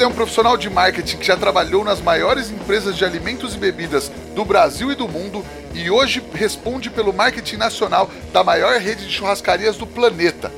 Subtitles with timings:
[0.00, 3.58] Ele é um profissional de marketing que já trabalhou nas maiores empresas de alimentos e
[3.58, 9.06] bebidas do Brasil e do mundo e hoje responde pelo marketing nacional da maior rede
[9.06, 10.50] de churrascarias do planeta.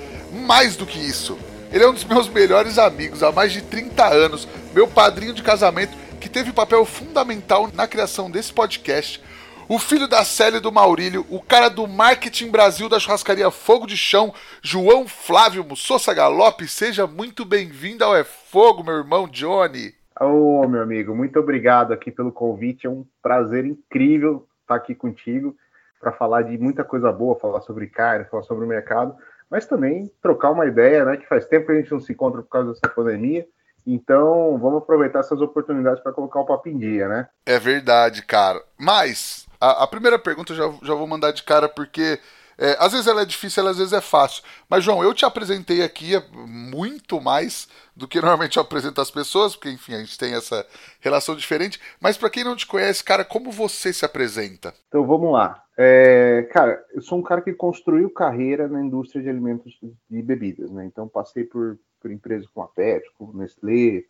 [0.46, 1.36] Mais do que isso,
[1.72, 5.42] ele é um dos meus melhores amigos há mais de 30 anos, meu padrinho de
[5.42, 9.20] casamento, que teve papel fundamental na criação desse podcast
[9.68, 13.96] o filho da Célia do Maurílio, o cara do marketing Brasil da churrascaria Fogo de
[13.96, 16.66] Chão, João Flávio Mussossa Galope.
[16.66, 19.94] Seja muito bem-vindo ao É Fogo, meu irmão Johnny.
[20.20, 22.86] Ô, oh, meu amigo, muito obrigado aqui pelo convite.
[22.86, 25.56] É um prazer incrível estar aqui contigo
[26.00, 29.14] para falar de muita coisa boa, falar sobre carne, falar sobre o mercado,
[29.48, 31.16] mas também trocar uma ideia, né?
[31.16, 33.46] Que faz tempo que a gente não se encontra por causa dessa pandemia.
[33.86, 37.28] Então, vamos aproveitar essas oportunidades para colocar o papo em dia, né?
[37.44, 38.62] É verdade, cara.
[38.78, 42.18] Mas a, a primeira pergunta eu já, já vou mandar de cara porque
[42.58, 44.42] é, às vezes ela é difícil, às vezes é fácil.
[44.68, 46.12] Mas, João, eu te apresentei aqui
[46.46, 50.66] muito mais do que normalmente eu apresento as pessoas, porque, enfim, a gente tem essa
[51.00, 51.80] relação diferente.
[52.00, 54.72] Mas, para quem não te conhece, cara, como você se apresenta?
[54.88, 55.62] Então, vamos lá.
[55.76, 59.72] É, cara, eu sou um cara que construiu carreira na indústria de alimentos
[60.10, 60.84] e bebidas, né?
[60.84, 64.04] Então, passei por, por empresas como a PepsiCo, Nestlé,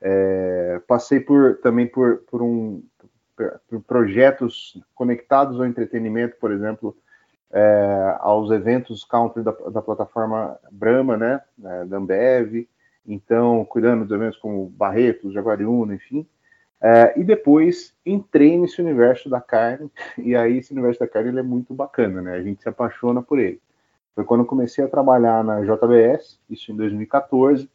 [0.00, 2.82] é, passei por, também por, por um
[3.86, 6.96] projetos conectados ao entretenimento, por exemplo,
[7.50, 12.68] é, aos eventos country da, da, plataforma Brahma, né, é, da Ambev,
[13.06, 16.26] então cuidando dos eventos como Barretos, Jaguariúna, enfim,
[16.80, 21.40] é, e depois entrei nesse universo da carne, e aí esse universo da carne ele
[21.40, 23.60] é muito bacana, né, a gente se apaixona por ele.
[24.18, 27.70] Foi quando eu comecei a trabalhar na JBS, isso em 2014,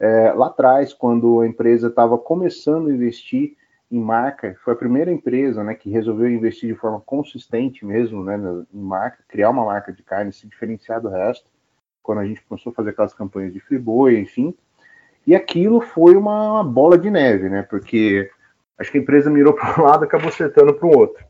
[0.00, 3.54] é, lá atrás, quando a empresa estava começando a investir
[3.88, 8.36] em marca, foi a primeira empresa né, que resolveu investir de forma consistente mesmo né,
[8.74, 11.48] em marca, criar uma marca de carne, se diferenciar do resto,
[12.02, 14.52] quando a gente começou a fazer aquelas campanhas de friboi, enfim.
[15.24, 17.62] E aquilo foi uma, bola de neve, né?
[17.62, 18.28] Porque
[18.76, 21.24] acho que a empresa mirou para um lado e acabou acertando para o outro.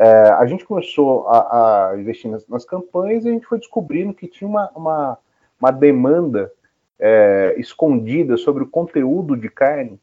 [0.00, 4.14] É, a gente começou a, a investir nas, nas, campanhas e a gente foi descobrindo
[4.14, 5.18] que tinha uma, uma,
[5.60, 6.50] uma demanda
[6.98, 10.00] é, escondida sobre o conteúdo de carne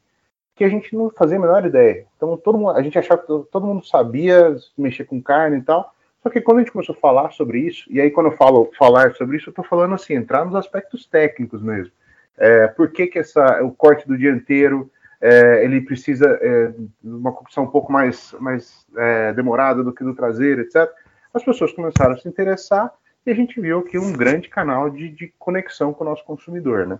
[0.54, 2.06] que a gente não fazia a menor ideia.
[2.16, 5.92] Então, todo mundo, a gente achava que todo mundo sabia mexer com carne e tal.
[6.22, 8.70] Só que quando a gente começou a falar sobre isso, e aí quando eu falo
[8.78, 11.92] falar sobre isso, eu estou falando assim, entrar nos aspectos técnicos mesmo.
[12.36, 14.88] É, por que, que essa, o corte do dianteiro
[15.20, 20.14] é, ele precisa é, uma cocção um pouco mais, mais é, demorada do que do
[20.14, 20.88] traseiro, etc.
[21.34, 22.92] As pessoas começaram a se interessar
[23.26, 26.86] e a gente viu aqui um grande canal de, de conexão com o nosso consumidor,
[26.86, 26.98] né?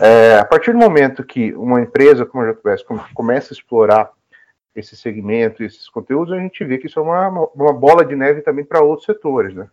[0.00, 2.84] É, a partir do momento que uma empresa como a JBS
[3.14, 4.10] começa a explorar
[4.74, 8.42] esse segmento, esses conteúdos, a gente vê que isso é uma, uma bola de neve
[8.42, 9.68] também para outros setores, né?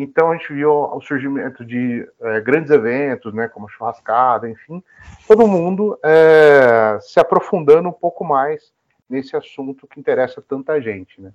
[0.00, 4.80] Então a gente viu o surgimento de é, grandes eventos, né, como churrascada, enfim,
[5.26, 8.72] todo mundo é, se aprofundando um pouco mais
[9.10, 11.32] nesse assunto que interessa tanta gente, né?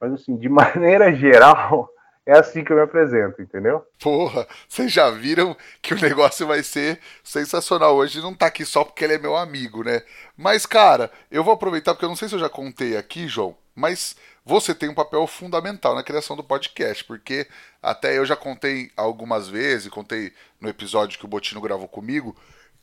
[0.00, 1.88] Mas assim, de maneira geral,
[2.26, 3.86] é assim que eu me apresento, entendeu?
[4.02, 7.94] Porra, vocês já viram que o negócio vai ser sensacional.
[7.94, 10.02] Hoje não tá aqui só porque ele é meu amigo, né?
[10.36, 13.56] Mas, cara, eu vou aproveitar, porque eu não sei se eu já contei aqui, João,
[13.76, 17.48] mas você tem um papel fundamental na criação do podcast, porque
[17.82, 22.36] até eu já contei algumas vezes, contei no episódio que o Botino gravou comigo,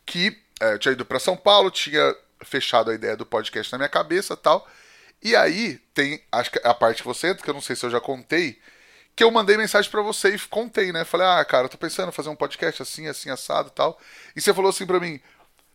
[0.06, 2.14] que é, eu tinha ido para São Paulo, tinha
[2.44, 4.68] fechado a ideia do podcast na minha cabeça tal.
[5.24, 7.86] E aí tem acho que a parte que você entra, que eu não sei se
[7.86, 8.60] eu já contei,
[9.16, 11.06] que eu mandei mensagem para você e contei, né?
[11.06, 13.98] Falei, ah, cara, eu tô pensando em fazer um podcast assim, assim, assado tal.
[14.36, 15.18] E você falou assim para mim: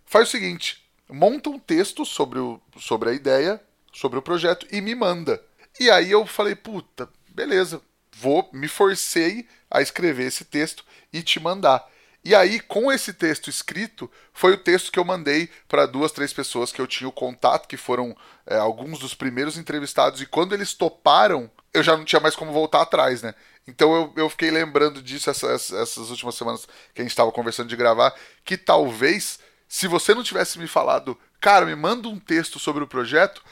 [0.05, 3.59] faz o seguinte, monta um texto sobre, o, sobre a ideia,
[3.91, 5.48] sobre o projeto e me manda.
[5.79, 7.81] E aí eu falei, puta, beleza,
[8.13, 11.87] vou, me forcei a escrever esse texto e te mandar.
[12.25, 16.33] E aí, com esse texto escrito, foi o texto que eu mandei para duas, três
[16.33, 20.53] pessoas que eu tinha o contato, que foram é, alguns dos primeiros entrevistados, e quando
[20.53, 23.35] eles toparam eu já não tinha mais como voltar atrás, né?
[23.67, 27.69] Então eu, eu fiquei lembrando disso essas, essas últimas semanas que a gente estava conversando
[27.69, 28.15] de gravar,
[28.45, 29.39] que talvez,
[29.69, 33.43] se você não tivesse me falado, cara, me manda um texto sobre o projeto,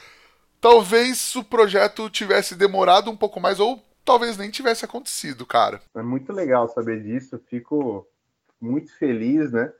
[0.67, 5.81] talvez o projeto tivesse demorado um pouco mais, ou talvez nem tivesse acontecido, cara.
[5.95, 8.07] É muito legal saber disso, fico
[8.59, 9.71] muito feliz, né?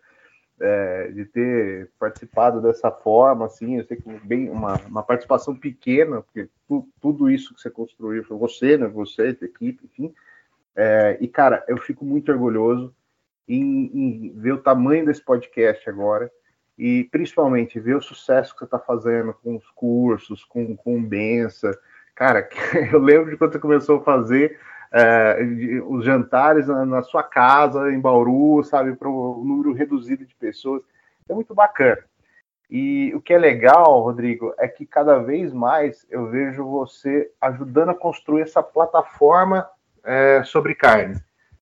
[0.59, 6.21] é, de ter participado dessa forma, assim, eu sei que bem uma, uma participação pequena,
[6.21, 8.87] porque tu, tudo isso que você construiu foi você, né?
[8.87, 10.13] Você, tua equipe, enfim.
[10.75, 12.93] É, e cara, eu fico muito orgulhoso
[13.47, 16.31] em, em, ver o tamanho desse podcast agora
[16.77, 21.77] e principalmente ver o sucesso que você está fazendo com os cursos, com, com Bença.
[22.13, 22.47] Cara,
[22.91, 24.59] eu lembro de quando você começou a fazer
[24.91, 25.37] é,
[25.85, 30.83] os jantares na, na, sua casa, em Bauru, sabe, para um número reduzido de pessoas.
[31.27, 32.03] É muito bacana.
[32.69, 37.89] E o que é legal, Rodrigo, é que cada vez mais eu vejo você ajudando
[37.89, 39.67] a construir essa plataforma
[40.03, 41.15] é, sobre carne.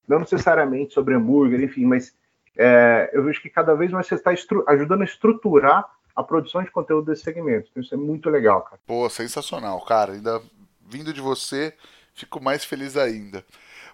[0.08, 2.16] Não necessariamente sobre hambúrguer, enfim, mas
[2.58, 4.32] é, eu vejo que cada vez mais você está
[4.68, 5.86] ajudando a estruturar
[6.16, 7.70] a produção de conteúdo desse segmento.
[7.76, 8.80] Isso é muito legal, cara.
[8.88, 10.14] Pô, sensacional, cara.
[10.14, 10.42] Ainda
[10.88, 11.74] vindo de você,
[12.14, 13.44] fico mais feliz ainda.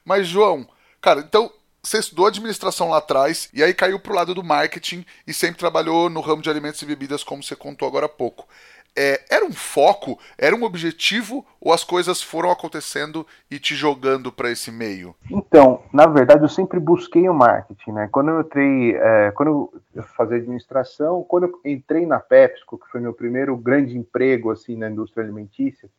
[0.05, 0.67] Mas, João,
[0.99, 5.33] cara, então você estudou administração lá atrás e aí caiu pro lado do marketing e
[5.33, 8.47] sempre trabalhou no ramo de alimentos e bebidas, como você contou agora há pouco
[8.95, 14.31] é, era um foco, era um objetivo ou as coisas foram acontecendo e te jogando
[14.31, 15.15] para esse meio?
[15.29, 18.09] Então, na verdade, eu sempre busquei o marketing, né?
[18.11, 22.99] Quando eu entrei, é, quando eu fazia administração, quando eu entrei na PepsiCo, que foi
[22.99, 25.89] meu primeiro grande emprego assim na indústria alimentícia,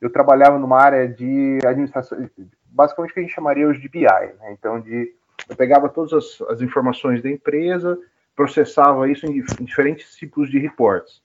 [0.00, 2.28] eu trabalhava numa área de administração,
[2.66, 4.52] basicamente o que a gente chamaria hoje de BI, né?
[4.52, 5.14] Então, de
[5.48, 7.98] eu pegava todas as, as informações da empresa,
[8.36, 11.22] processava isso em, em diferentes tipos de reports.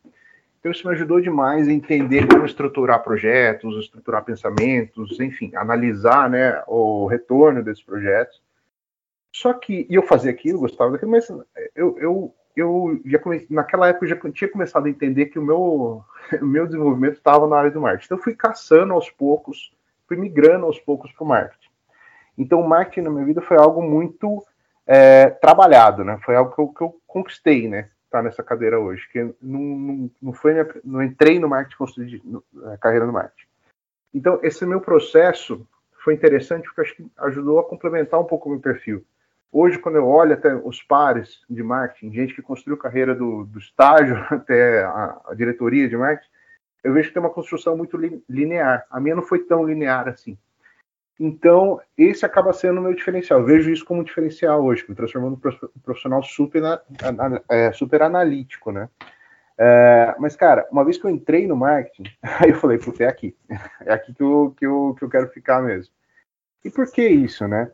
[0.59, 6.61] Então, isso me ajudou demais a entender como estruturar projetos, estruturar pensamentos, enfim, analisar né,
[6.67, 8.41] o retorno desses projetos.
[9.31, 11.29] Só que, e eu fazia aquilo, gostava daquilo, mas
[11.73, 15.41] eu, eu, eu já comecei, naquela época eu já tinha começado a entender que o
[15.41, 16.03] meu,
[16.41, 18.05] o meu desenvolvimento estava na área do marketing.
[18.05, 19.71] Então, eu fui caçando aos poucos,
[20.09, 21.69] fui migrando aos poucos para o marketing.
[22.37, 24.43] Então, o marketing na minha vida foi algo muito
[24.85, 26.19] é, trabalhado, né?
[26.25, 27.89] Foi algo que eu, que eu conquistei, né?
[28.09, 30.53] Tá nessa cadeira hoje, que não, não, não foi
[30.83, 32.21] não entrei no marketing construir
[32.53, 33.47] na carreira no marketing.
[34.13, 35.67] Então esse meu processo
[36.03, 39.05] foi interessante porque acho que ajudou a complementar um pouco o meu perfil.
[39.51, 43.59] Hoje quando eu olho até os pares de marketing, gente que construiu carreira do, do
[43.59, 46.29] estágio até a, a diretoria de marketing,
[46.83, 47.97] eu vejo que tem uma construção muito
[48.29, 48.85] linear.
[48.89, 50.37] A minha não foi tão linear assim.
[51.19, 53.41] Então, esse acaba sendo o meu diferencial.
[53.41, 56.63] Eu vejo isso como um diferencial hoje, me transformando um profissional super,
[57.49, 58.87] é, super analítico, né?
[59.57, 63.07] É, mas, cara, uma vez que eu entrei no marketing, aí eu falei, puta, é
[63.07, 63.35] aqui.
[63.85, 65.93] É aqui que eu, que eu, que eu quero ficar mesmo.
[66.63, 67.69] E por que isso, né?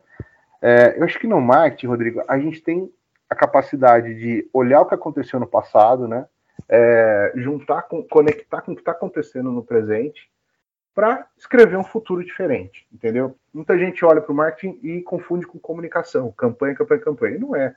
[0.60, 2.92] É, eu acho que no marketing, Rodrigo, a gente tem
[3.30, 6.26] a capacidade de olhar o que aconteceu no passado, né?
[6.68, 10.28] É, juntar, com, conectar com o que está acontecendo no presente
[10.96, 13.36] para escrever um futuro diferente, entendeu?
[13.52, 17.36] Muita gente olha para o marketing e confunde com comunicação, campanha, campanha, campanha.
[17.36, 17.76] E não é.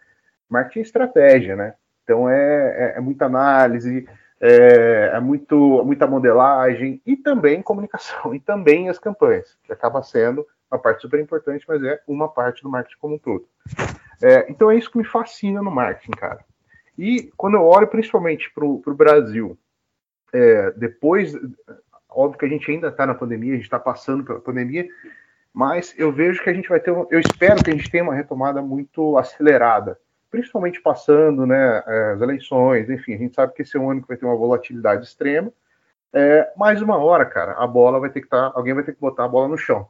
[0.50, 1.74] Marketing é estratégia, né?
[2.02, 4.08] Então é, é, é muita análise,
[4.40, 10.48] é, é, muito, muita modelagem e também comunicação, e também as campanhas, que acaba sendo
[10.72, 13.46] uma parte super importante, mas é uma parte do marketing como um todo.
[14.24, 16.40] É, então é isso que me fascina no marketing, cara.
[16.98, 19.58] E quando eu olho principalmente para o Brasil,
[20.32, 21.34] é, depois
[22.10, 24.88] Óbvio que a gente ainda está na pandemia, a gente está passando pela pandemia,
[25.54, 28.16] mas eu vejo que a gente vai ter, eu espero que a gente tenha uma
[28.16, 30.00] retomada muito acelerada,
[30.32, 34.02] principalmente passando né, é, as eleições, enfim, a gente sabe que esse é um ano
[34.02, 35.52] que vai ter uma volatilidade extrema.
[36.12, 38.94] É, mais uma hora, cara, a bola vai ter que estar, tá, alguém vai ter
[38.94, 39.88] que botar a bola no chão.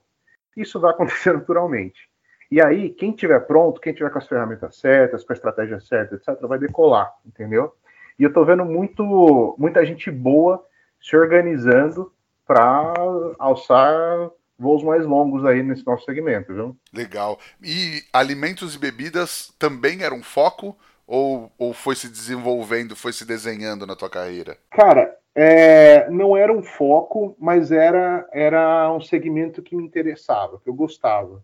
[0.55, 2.09] Isso vai acontecer naturalmente.
[2.51, 6.15] E aí, quem tiver pronto, quem tiver com as ferramentas certas, com a estratégia certa,
[6.15, 7.73] etc., vai decolar, entendeu?
[8.17, 10.65] E eu tô vendo muito, muita gente boa
[11.01, 12.11] se organizando
[12.45, 12.93] para
[13.37, 16.77] alçar voos mais longos aí nesse nosso segmento, viu?
[16.93, 17.39] Legal.
[17.63, 20.77] E alimentos e bebidas também era um foco
[21.07, 24.57] ou, ou foi se desenvolvendo, foi se desenhando na tua carreira?
[24.69, 30.69] Cara, é, não era um foco, mas era, era um segmento que me interessava, que
[30.69, 31.43] eu gostava.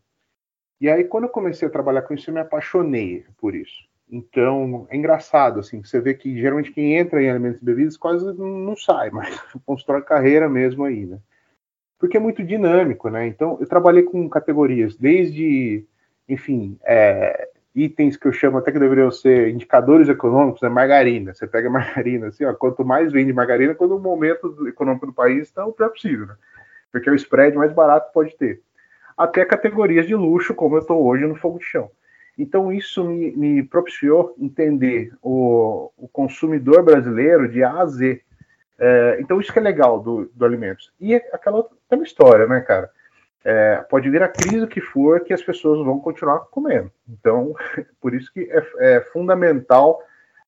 [0.80, 3.86] E aí, quando eu comecei a trabalhar com isso, eu me apaixonei por isso.
[4.10, 8.26] Então, é engraçado, assim, você vê que geralmente quem entra em alimentos e bebidas quase
[8.34, 11.20] não sai, mas constrói carreira mesmo aí, né?
[11.98, 13.26] Porque é muito dinâmico, né?
[13.26, 15.86] Então, eu trabalhei com categorias, desde,
[16.30, 20.70] enfim, é, itens que eu chamo até que deveriam ser indicadores econômicos, né?
[20.70, 21.34] Margarina.
[21.34, 25.44] Você pega margarina, assim, ó, quanto mais vende margarina, quando o momento econômico do país
[25.44, 26.36] está o pior possível, né?
[26.92, 28.62] Porque é o spread mais barato que pode ter.
[29.18, 31.90] Até categorias de luxo, como eu estou hoje no fogo de chão.
[32.38, 38.22] Então, isso me, me propiciou entender o, o, consumidor brasileiro de A a Z.
[38.78, 40.92] É, então, isso que é legal do, do alimentos.
[41.00, 42.90] E aquela, aquela história, né, cara?
[43.46, 46.92] é, pode vir a crise que for que as pessoas vão continuar comendo.
[47.08, 47.54] Então,
[48.02, 50.02] por isso que é, é fundamental,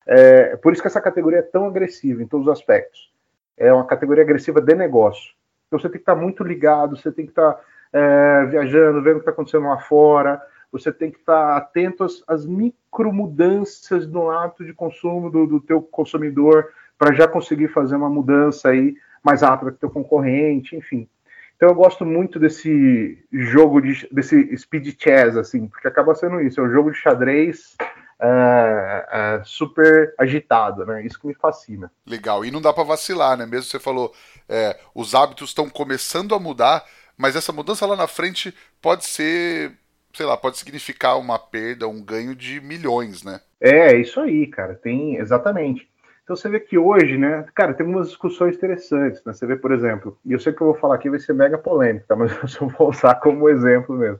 [0.04, 3.12] é, por isso que essa categoria é tão agressiva em todos os aspectos.
[3.56, 5.32] É uma categoria agressiva de negócio.
[5.68, 7.60] Então você tem que estar muito ligado, você tem que estar
[7.92, 12.22] é, viajando, vendo o que está acontecendo lá fora, você tem que estar atento às,
[12.26, 17.96] às micro mudanças no hábito de consumo do, do teu consumidor para já conseguir fazer
[17.96, 21.08] uma mudança aí mais rápida que teu concorrente, enfim.
[21.56, 26.60] Então eu gosto muito desse jogo de desse speed chess assim, porque acaba sendo isso,
[26.60, 27.76] é um jogo de xadrez
[28.20, 31.04] é, é, super agitado, né?
[31.04, 31.90] Isso que me fascina.
[32.06, 32.44] Legal.
[32.44, 33.46] E não dá para vacilar, né?
[33.46, 34.12] Mesmo você falou,
[34.48, 36.84] é, os hábitos estão começando a mudar,
[37.16, 39.72] mas essa mudança lá na frente pode ser,
[40.18, 43.40] sei lá, pode significar uma perda, um ganho de milhões, né?
[43.60, 44.74] É, isso aí, cara.
[44.74, 45.88] Tem exatamente.
[46.24, 49.32] Então você vê que hoje, né, cara, tem algumas discussões interessantes, né?
[49.32, 51.56] Você vê, por exemplo, e eu sei que eu vou falar aqui vai ser mega
[51.56, 54.18] polêmica, mas eu só vou usar como exemplo mesmo.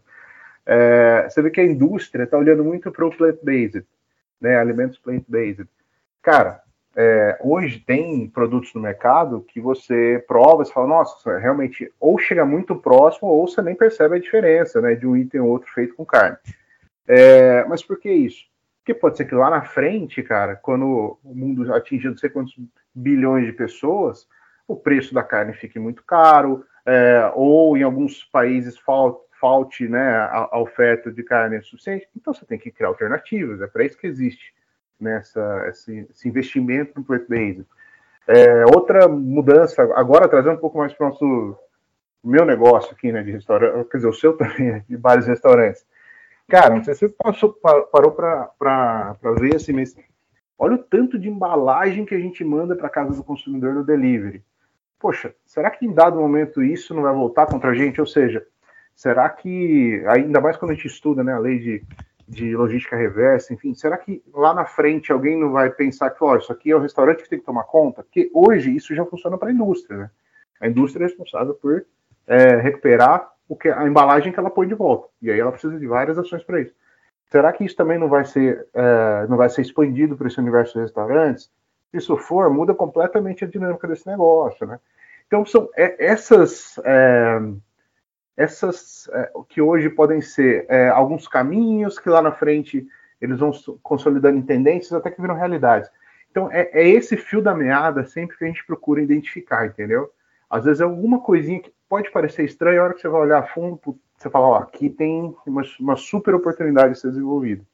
[0.65, 3.85] É, você vê que a indústria está olhando muito para o plant-based,
[4.41, 5.69] né, alimentos plant-based.
[6.23, 6.63] Cara,
[6.97, 12.45] é, hoje tem produtos no mercado que você prova e fala, nossa, realmente, ou chega
[12.45, 15.95] muito próximo, ou você nem percebe a diferença, né, de um item ou outro feito
[15.95, 16.37] com carne.
[17.07, 18.45] É, mas por que isso?
[18.79, 22.55] Porque pode ser que lá na frente, cara, quando o mundo atingir não sei quantos
[22.95, 24.27] bilhões de pessoas,
[24.67, 30.17] o preço da carne fique muito caro, é, ou em alguns países falte, falte né,
[30.17, 32.09] a, a, oferta de carne suficiente.
[32.17, 34.53] Então você tem que criar alternativas, é para isso que existe
[35.01, 35.23] né,
[35.69, 37.65] esse, esse, investimento no plant-based.
[38.27, 41.59] É, outra mudança, agora trazendo um pouco mais para o nosso
[42.23, 45.85] meu negócio aqui, né, de restaurante, quer dizer, o seu também, de vários restaurantes.
[46.49, 49.95] Cara, não sei se você passou, parou para ver assim, mas
[50.59, 54.43] olha o tanto de embalagem que a gente manda para casa do consumidor no delivery.
[54.99, 58.01] Poxa, será que em dado momento isso não vai voltar contra a gente?
[58.01, 58.45] Ou seja,
[58.97, 61.85] será que, ainda mais quando a gente estuda né, a lei de,
[62.29, 66.37] de logística reversa, enfim, será que lá na frente alguém não vai pensar que, ó,
[66.37, 68.03] isso aqui é o restaurante que tem que tomar conta?
[68.03, 70.11] Porque hoje isso já funciona para a indústria, né?
[70.61, 71.87] A indústria é responsável por
[72.27, 75.09] é, recuperar o que a embalagem que ela põe de volta.
[75.23, 76.75] E aí ela precisa de várias ações para isso.
[77.31, 80.75] Será que isso também não vai ser é, não vai ser expandido para esse universo
[80.75, 81.51] de restaurantes?
[81.91, 84.79] Se isso for, muda completamente a dinâmica desse negócio, né?
[85.27, 87.41] Então são é, essas é,
[88.39, 92.87] essas é, que hoje podem ser é, alguns caminhos que lá na frente
[93.21, 93.51] eles vão
[93.83, 95.91] consolidando em tendências até que viram realidades.
[96.31, 100.09] Então é, é esse fio da meada sempre que a gente procura identificar, entendeu?
[100.49, 103.41] Às vezes é alguma coisinha que pode parecer estranha, a hora que você vai olhar
[103.41, 107.67] a fundo, você fala, ó, aqui tem uma, uma super oportunidade de ser desenvolvido.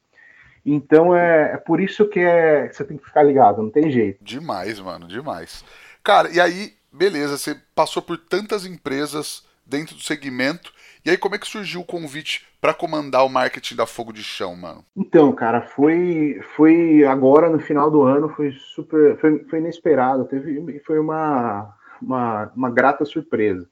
[0.64, 4.24] Então é, é por isso é, que você tem que ficar ligado, não tem jeito.
[4.24, 5.62] Demais, mano, demais.
[6.02, 10.72] Cara, e aí, beleza, você passou por tantas empresas dentro do segmento.
[11.04, 14.22] E aí, como é que surgiu o convite para comandar o marketing da Fogo de
[14.22, 14.84] Chão, mano?
[14.96, 20.80] Então, cara, foi foi agora no final do ano, foi super, foi, foi inesperado, teve
[20.80, 23.68] foi uma, uma, uma grata surpresa.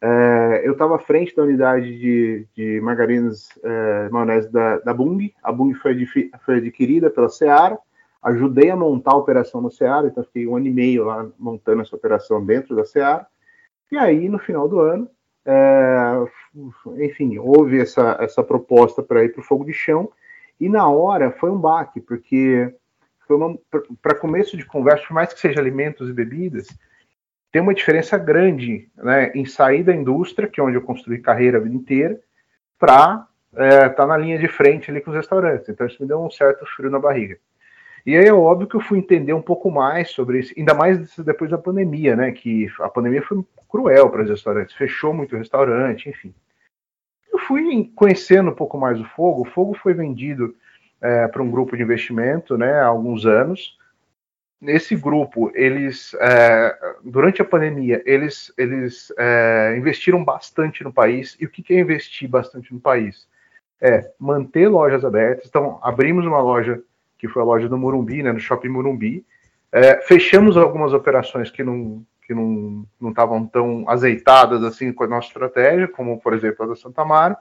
[0.00, 5.32] É, eu estava à frente da unidade de, de margarinas é, maionese da, da Bung.
[5.42, 6.06] A Bung foi,
[6.44, 7.78] foi, adquirida pela Seara.
[8.22, 11.82] Ajudei a montar a operação no Seara, então fiquei um ano e meio lá montando
[11.82, 13.26] essa operação dentro da Seara.
[13.90, 15.08] E aí, no final do ano,
[15.44, 16.24] é,
[16.98, 20.10] enfim, houve essa, essa proposta para ir para o fogo de chão.
[20.60, 22.74] E na hora foi um baque, porque
[24.02, 26.68] para começo de conversa, por mais que seja alimentos e bebidas,
[27.52, 31.58] tem uma diferença grande né, em sair da indústria, que é onde eu construí carreira
[31.58, 32.20] a vida inteira,
[32.78, 35.68] para estar é, tá na linha de frente ali com os restaurantes.
[35.68, 37.38] Então isso me deu um certo frio na barriga.
[38.04, 41.16] E aí é óbvio que eu fui entender um pouco mais sobre isso, ainda mais
[41.16, 42.30] depois da pandemia, né?
[42.30, 46.34] Que a pandemia foi cruel para os restaurantes, fechou muito restaurante, enfim.
[47.32, 49.42] Eu fui conhecendo um pouco mais o Fogo.
[49.42, 50.54] O Fogo foi vendido
[51.00, 52.80] é, para um grupo de investimento, né?
[52.80, 53.76] Há alguns anos
[54.60, 61.36] nesse grupo, eles é, durante a pandemia, eles, eles é, investiram bastante no país.
[61.40, 63.28] E o que é investir bastante no país?
[63.80, 65.46] É manter lojas abertas.
[65.46, 66.82] Então, abrimos uma loja
[67.18, 69.24] que foi a loja do Morumbi, né, no Shopping Morumbi.
[69.72, 75.28] É, fechamos algumas operações que não que não estavam tão azeitadas assim com a nossa
[75.28, 77.38] estratégia, como por exemplo a da Santa Mara.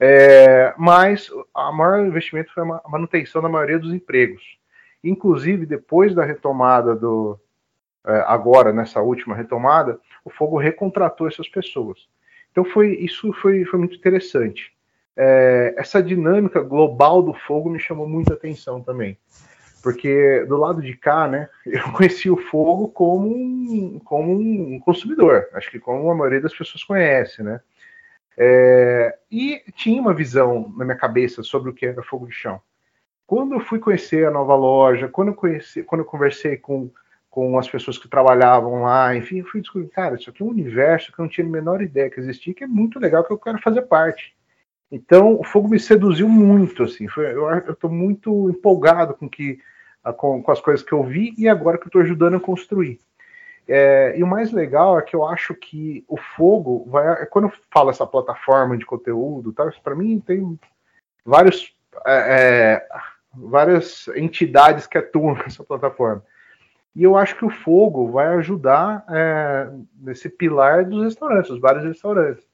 [0.00, 4.42] É, mas a maior investimento foi a manutenção da maioria dos empregos.
[5.02, 7.38] Inclusive, depois da retomada do.
[8.06, 12.08] É, agora, nessa última retomada, o fogo recontratou essas pessoas.
[12.50, 14.72] Então, foi, isso foi, foi muito interessante.
[15.16, 19.16] É, essa dinâmica global do fogo me chamou muita atenção também.
[19.84, 25.46] Porque do lado de cá, né, eu conheci o fogo como um, como um consumidor,
[25.52, 27.60] acho que como a maioria das pessoas conhece, né?
[28.36, 32.60] É, e tinha uma visão na minha cabeça sobre o que era fogo de chão.
[33.26, 36.90] Quando eu fui conhecer a nova loja, quando eu, conheci, quando eu conversei com,
[37.28, 40.48] com as pessoas que trabalhavam lá, enfim, eu fui descobrir, cara, isso aqui é um
[40.48, 43.32] universo que eu não tinha a menor ideia que existia, que é muito legal, que
[43.32, 44.34] eu quero fazer parte.
[44.90, 49.58] Então, o fogo me seduziu muito, assim, foi, eu estou muito empolgado com, que,
[50.12, 53.00] com, com, as coisas que eu vi e agora que eu estou ajudando a construir.
[53.66, 57.22] É, e o mais legal é que eu acho que o fogo vai.
[57.22, 60.58] É quando eu falo essa plataforma de conteúdo, tá, para mim tem
[61.24, 61.74] vários,
[62.06, 62.88] é, é,
[63.32, 66.22] várias entidades que atuam nessa plataforma.
[66.94, 69.68] E eu acho que o fogo vai ajudar é,
[69.98, 72.44] nesse pilar dos restaurantes, os vários restaurantes,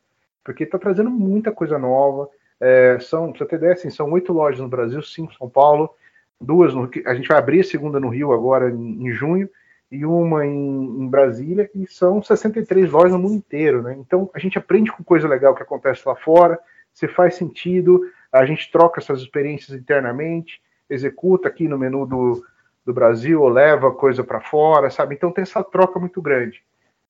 [0.42, 2.28] porque está trazendo muita coisa nova.
[2.58, 5.48] É, são, pra você ter ideia, assim, são oito lojas no Brasil, cinco em São
[5.48, 5.94] Paulo,
[6.40, 9.48] duas no, a gente vai abrir a segunda no Rio agora em, em junho
[9.90, 13.96] e uma em, em, Brasília, e são 63 lojas no mundo inteiro, né?
[13.98, 16.58] Então a gente aprende com coisa legal que acontece lá fora,
[16.94, 18.00] se faz sentido,
[18.32, 22.42] a gente troca essas experiências internamente, executa aqui no menu do,
[22.86, 25.16] do Brasil, ou leva coisa para fora, sabe?
[25.16, 26.62] Então tem essa troca muito grande.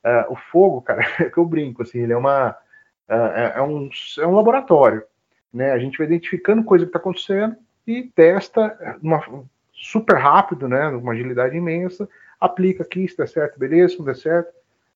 [0.03, 2.57] Uh, o fogo, cara, é que eu brinco, assim, ele é uma
[3.09, 3.13] uh,
[3.57, 5.03] é, um, é um laboratório,
[5.53, 5.73] né?
[5.73, 7.55] A gente vai identificando coisa que está acontecendo
[7.91, 9.23] e testa uma,
[9.73, 10.89] super rápido, né?
[10.89, 12.09] Uma agilidade imensa
[12.41, 14.53] aplica aqui, se der certo, beleza, se não der certo,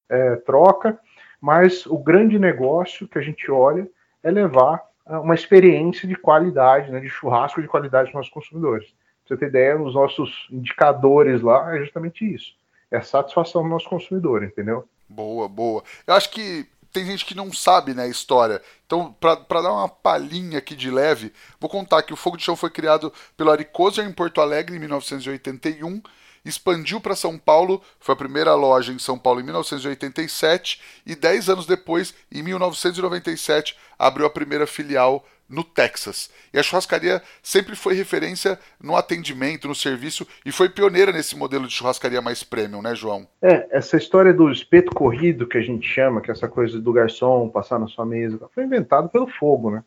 [0.09, 0.99] é, troca.
[1.41, 3.89] Mas o grande negócio que a gente olha
[4.23, 8.33] é levar ah, uma experiência de qualidade, né, de churrasco de qualidade para os nossos
[8.33, 8.87] consumidores.
[9.27, 12.55] Pra você ter ideia, os nossos indicadores lá é justamente isso.
[12.91, 14.89] É a satisfação do nosso consumidor, entendeu?
[15.09, 15.83] Boa, boa.
[16.07, 18.63] Eu acho que tem gente que não sabe né, a história.
[18.87, 22.55] Então, para dar uma palhinha aqui de leve, vou contar que o Fogo de Chão
[22.55, 26.01] foi criado pelo Ari em Porto Alegre em 1981
[26.45, 31.49] expandiu para São Paulo, foi a primeira loja em São Paulo em 1987 e 10
[31.49, 36.31] anos depois, em 1997, abriu a primeira filial no Texas.
[36.53, 41.67] E a churrascaria sempre foi referência no atendimento, no serviço e foi pioneira nesse modelo
[41.67, 43.27] de churrascaria mais premium, né, João?
[43.43, 46.93] É, essa história do espeto corrido que a gente chama, que é essa coisa do
[46.93, 49.85] garçom passar na sua mesa, foi inventado pelo fogo, né?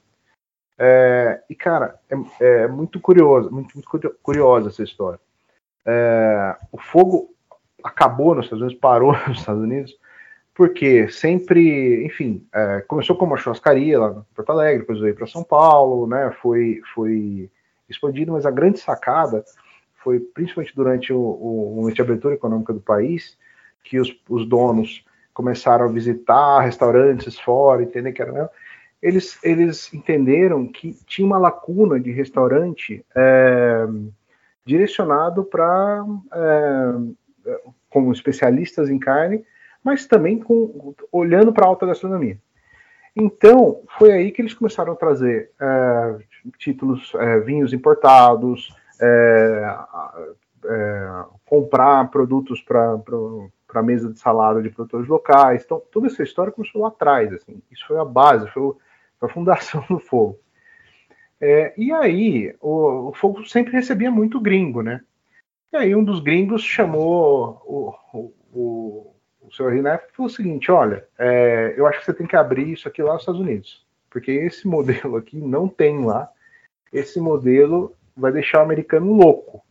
[0.79, 5.19] É, e cara, é, é muito curioso, muito, muito curiosa essa história
[5.87, 7.33] é, o fogo
[7.83, 9.97] acabou nos Estados Unidos, parou nos Estados Unidos,
[10.53, 15.27] porque sempre, enfim, é, começou como uma churrascaria lá em Porto Alegre, depois veio para
[15.27, 17.49] São Paulo, né, foi, foi
[17.89, 19.45] expandido, mas a grande sacada
[20.03, 21.19] foi, principalmente durante o,
[21.79, 23.37] o de abertura econômica do país,
[23.83, 28.49] que os, os donos começaram a visitar restaurantes fora, entender que era né,
[29.01, 33.85] eles, eles entenderam que tinha uma lacuna de restaurante é,
[34.67, 36.93] direcionado para é,
[37.89, 39.43] como especialistas em carne,
[39.83, 42.37] mas também com, olhando para a alta gastronomia.
[43.15, 46.17] Então, foi aí que eles começaram a trazer é,
[46.59, 49.77] títulos, é, vinhos importados, é,
[50.65, 52.99] é, comprar produtos para
[53.73, 55.63] a mesa de salada de produtores locais.
[55.65, 57.33] Então, toda essa história começou lá atrás.
[57.33, 57.59] Assim.
[57.71, 58.75] Isso foi a base, foi
[59.21, 60.37] a fundação do fogo.
[61.39, 65.01] É, e aí, o, o, Fogo sempre recebia muito gringo, né?
[65.71, 70.33] E aí um dos gringos chamou o, o, o, o senhor Rinef e falou o
[70.33, 73.41] seguinte, olha, é, eu acho que você tem que abrir isso aqui lá nos Estados
[73.41, 76.29] Unidos, porque esse modelo aqui não tem lá,
[76.91, 79.63] esse modelo vai deixar o americano louco.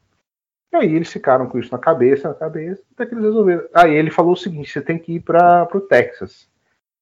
[0.73, 3.65] E aí eles ficaram com isso na cabeça, na cabeça, até que eles resolveram.
[3.75, 6.49] Aí ele falou o seguinte, você tem que ir para o Texas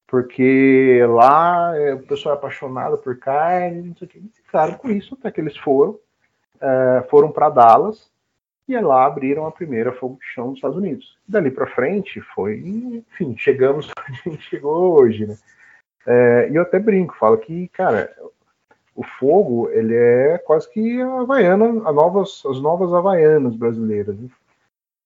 [0.07, 4.23] porque lá é, o pessoal é apaixonado por carne, não sei o que.
[4.45, 5.99] Ficaram com isso até que eles foram,
[6.61, 8.09] é, foram para Dallas
[8.67, 11.17] e lá abriram a primeira fogo de chão dos Estados Unidos.
[11.27, 15.37] E dali para frente foi, enfim, chegamos onde a gente chegou hoje, né?
[16.07, 18.15] É, e eu até brinco, falo que, cara,
[18.95, 24.29] o fogo ele é quase que a havaiana, a novas, as novas havaianas brasileiras, né?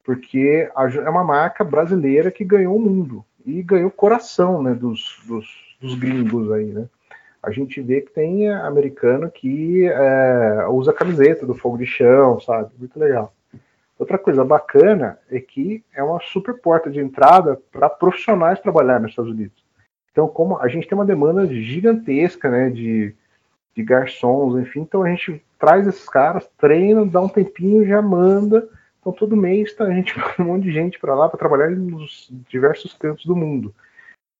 [0.03, 5.47] porque é uma marca brasileira que ganhou o mundo e ganhou coração né, dos, dos,
[5.81, 6.87] dos gringos aí, né?
[7.41, 12.69] A gente vê que tem americano que é, usa camiseta do fogo de chão, sabe?
[12.77, 13.33] Muito legal.
[13.97, 19.11] Outra coisa bacana é que é uma super porta de entrada para profissionais trabalhar nos
[19.11, 19.63] Estados Unidos.
[20.11, 23.15] Então, como a gente tem uma demanda gigantesca, né, de,
[23.75, 28.67] de garçons, enfim, então a gente traz esses caras, treina, dá um tempinho, já manda
[29.09, 31.69] então, todo mês tá, a gente vai um monte de gente para lá para trabalhar
[31.69, 33.73] nos diversos cantos do mundo.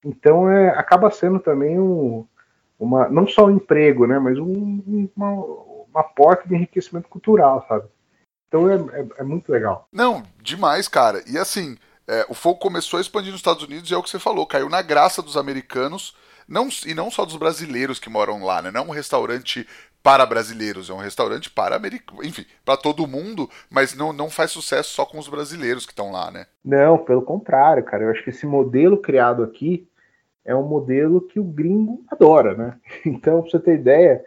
[0.03, 2.25] Então, é, acaba sendo também um,
[2.79, 5.31] uma, não só um emprego, né, mas um, uma,
[5.91, 7.87] uma porta de enriquecimento cultural, sabe?
[8.47, 9.87] Então, é, é, é muito legal.
[9.91, 11.21] Não, demais, cara.
[11.27, 11.77] E assim,
[12.07, 14.47] é, o fogo começou a expandir nos Estados Unidos e é o que você falou,
[14.47, 16.15] caiu na graça dos americanos
[16.49, 18.71] não, e não só dos brasileiros que moram lá, né?
[18.71, 19.67] Não um restaurante
[20.01, 24.51] para brasileiros, é um restaurante para americanos, enfim, para todo mundo, mas não, não faz
[24.51, 26.45] sucesso só com os brasileiros que estão lá, né?
[26.63, 28.03] Não, pelo contrário, cara.
[28.03, 29.87] Eu acho que esse modelo criado aqui
[30.45, 32.77] é um modelo que o gringo adora, né?
[33.05, 34.23] Então, pra você ter ideia,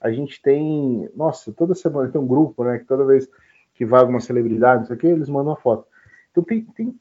[0.00, 3.26] a gente tem, nossa, toda semana tem um grupo, né, que toda vez
[3.74, 5.86] que vai alguma celebridade, não sei o que, eles mandam uma foto.
[6.30, 6.94] Então tem, tem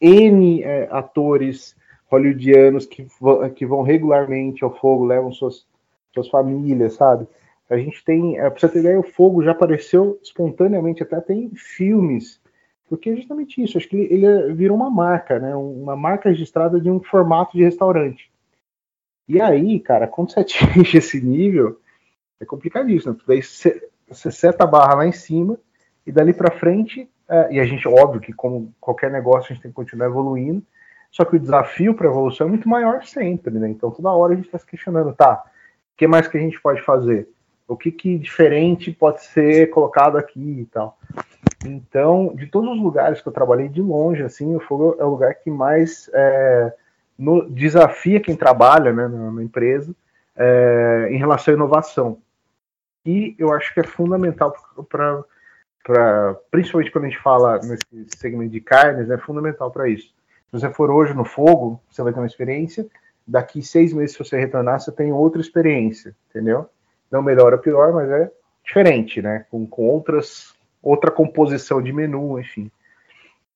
[0.00, 1.76] N é, atores
[2.10, 3.06] hollywoodianos que,
[3.54, 5.66] que vão regularmente ao fogo, levam suas,
[6.14, 7.28] suas famílias, sabe?
[7.68, 11.50] A gente tem, é, pra você ter ideia, o fogo já apareceu espontaneamente, até tem
[11.54, 12.40] filmes,
[12.88, 15.54] porque é justamente isso, acho que ele, ele virou uma marca, né?
[15.54, 18.30] Uma marca registrada de um formato de restaurante.
[19.28, 21.78] E aí, cara, quando você atinge esse nível,
[22.40, 23.18] é complicadíssimo.
[23.26, 25.58] Daí você, você seta a barra lá em cima
[26.06, 29.62] e dali para frente, é, e a gente, óbvio que como qualquer negócio, a gente
[29.62, 30.62] tem que continuar evoluindo,
[31.10, 33.68] só que o desafio para evolução é muito maior sempre, né?
[33.68, 35.44] Então toda hora a gente está se questionando, tá,
[35.94, 37.28] o que mais que a gente pode fazer?
[37.68, 40.98] O que, que diferente pode ser colocado aqui e tal.
[41.64, 45.10] Então, de todos os lugares que eu trabalhei de longe, assim, o fogo é o
[45.10, 46.72] lugar que mais é,
[47.18, 49.94] no, desafia quem trabalha né, na, na empresa
[50.34, 52.18] é, em relação à inovação.
[53.04, 54.54] E eu acho que é fundamental
[54.88, 55.22] para
[55.88, 60.08] pra, principalmente quando a gente fala nesse segmento de carnes, é fundamental para isso.
[60.50, 62.86] Se você for hoje no fogo, você vai ter uma experiência.
[63.26, 66.68] Daqui seis meses, se você retornar, você tem outra experiência, entendeu?
[67.10, 68.30] Não melhor ou pior, mas é
[68.64, 69.46] diferente, né?
[69.50, 72.70] Com, com outras, outra composição de menu, enfim.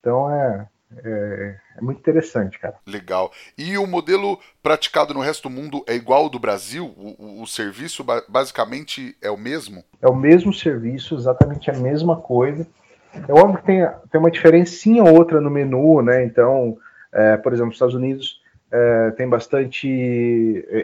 [0.00, 0.66] Então é,
[1.04, 2.74] é, é, muito interessante, cara.
[2.86, 3.30] Legal.
[3.56, 6.86] E o modelo praticado no resto do mundo é igual ao do Brasil?
[6.96, 9.84] O, o, o serviço basicamente é o mesmo?
[10.00, 12.66] É o mesmo serviço, exatamente a mesma coisa.
[13.28, 16.24] É óbvio que tem, tem uma diferencinha ou outra no menu, né?
[16.24, 16.76] Então,
[17.12, 18.41] é, por exemplo, nos Estados Unidos
[18.72, 19.86] é, tem bastante.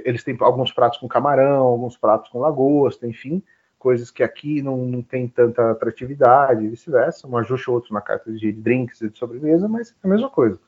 [0.05, 3.42] Eles têm alguns pratos com camarão, alguns pratos com lagosta, enfim
[3.79, 8.01] coisas que aqui não, não tem tanta atratividade, e vice-versa, um ajuste ou outro na
[8.01, 10.59] carta de drinks e de sobremesa, mas é a mesma coisa.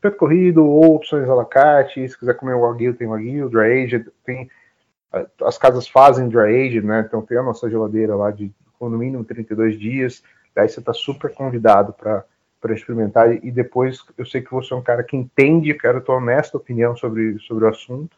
[0.00, 3.84] Preto corrido ou opções à la carte, se quiser comer o wagyu, tem wagyu, dry
[3.84, 4.50] aged, tem
[5.42, 7.04] as casas fazem dry aged, né?
[7.06, 10.22] Então tem a nossa geladeira lá de no mínimo 32 dias,
[10.54, 12.22] daí você está super convidado para
[12.64, 16.16] para experimentar e depois eu sei que você é um cara que entende, quero tua
[16.16, 18.16] honesta opinião sobre, sobre o assunto.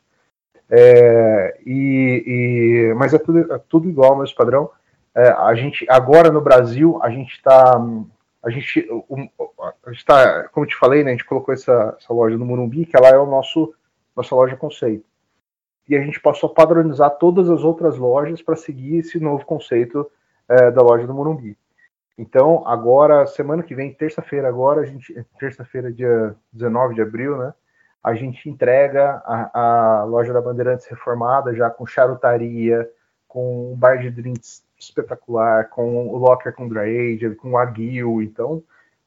[0.70, 4.70] É, e, e, mas é tudo, é tudo igual, mesmo padrão.
[5.12, 7.76] É, a gente agora no Brasil a gente está
[8.40, 8.88] a gente
[9.90, 13.08] está como te falei né, a gente colocou essa, essa loja no Morumbi que ela
[13.08, 13.74] é o nosso
[14.14, 15.04] nossa loja conceito.
[15.88, 20.08] E a gente passou a padronizar todas as outras lojas para seguir esse novo conceito
[20.48, 21.56] é, da loja do Morumbi
[22.16, 27.52] então agora semana que vem terça-feira agora a gente terça-feira dia 19 de abril né
[28.06, 29.50] a gente entrega a,
[30.00, 32.88] a, loja da Bandeirantes reformada já com charutaria,
[33.26, 38.22] com um bar de drinks espetacular, com o locker com dry age, com o aguil,
[38.22, 38.62] então,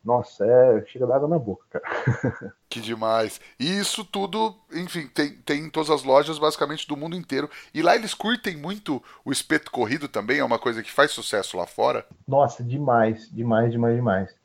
[0.09, 2.53] nossa, é, chega d'água na boca, cara.
[2.67, 3.39] Que demais.
[3.59, 7.49] E isso tudo, enfim, tem, tem em todas as lojas basicamente do mundo inteiro.
[7.73, 11.57] E lá eles curtem muito o espeto corrido também, é uma coisa que faz sucesso
[11.57, 12.05] lá fora.
[12.27, 14.35] Nossa, demais, demais, demais, demais.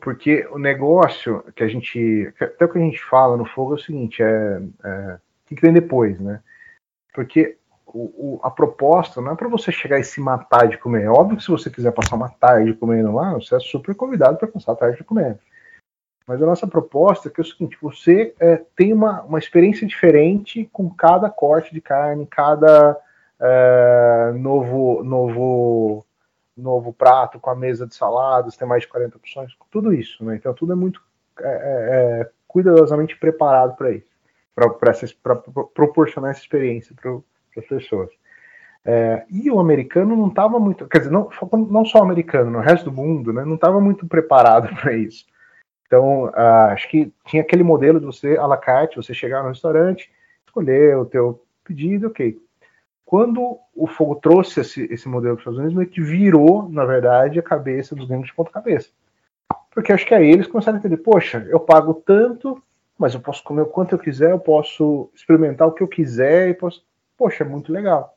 [0.00, 2.32] Porque o negócio que a gente.
[2.40, 5.18] Até o que a gente fala no fogo é o seguinte: é, é
[5.50, 6.42] o que vem depois, né?
[7.12, 7.58] Porque
[7.92, 11.04] o, o, a proposta não é para você chegar e se matar de comer.
[11.04, 14.38] É óbvio que se você quiser passar uma tarde comendo lá, você é super convidado
[14.38, 15.38] para passar a tarde de comer.
[16.26, 19.86] Mas a nossa proposta é que é o seguinte: você é, tem uma, uma experiência
[19.86, 22.96] diferente com cada corte de carne, cada
[23.40, 26.06] é, novo, novo
[26.56, 30.36] novo prato com a mesa de saladas, tem mais de 40 opções, tudo isso, né?
[30.36, 31.02] Então tudo é muito
[31.40, 34.06] é, é, é cuidadosamente preparado para isso,
[35.22, 35.36] para
[35.74, 37.18] proporcionar essa experiência para
[37.58, 38.10] as pessoas.
[38.84, 41.28] É, e o americano não estava muito, quer dizer, não,
[41.68, 45.26] não só o americano, no resto do mundo, né, não estava muito preparado para isso.
[45.86, 49.48] Então, uh, acho que tinha aquele modelo de você, à la carte, você chegar no
[49.48, 50.10] restaurante,
[50.46, 52.38] escolher o teu pedido, ok,
[53.04, 56.84] quando o fogo trouxe esse, esse modelo para os Estados Unidos, meio que virou, na
[56.84, 58.90] verdade, a cabeça dos gringos de ponta cabeça.
[59.72, 62.62] Porque acho que aí eles começaram a entender, poxa, eu pago tanto,
[62.96, 66.50] mas eu posso comer o quanto eu quiser, eu posso experimentar o que eu quiser,
[66.50, 66.84] e posso...
[67.20, 68.16] Poxa, é muito legal.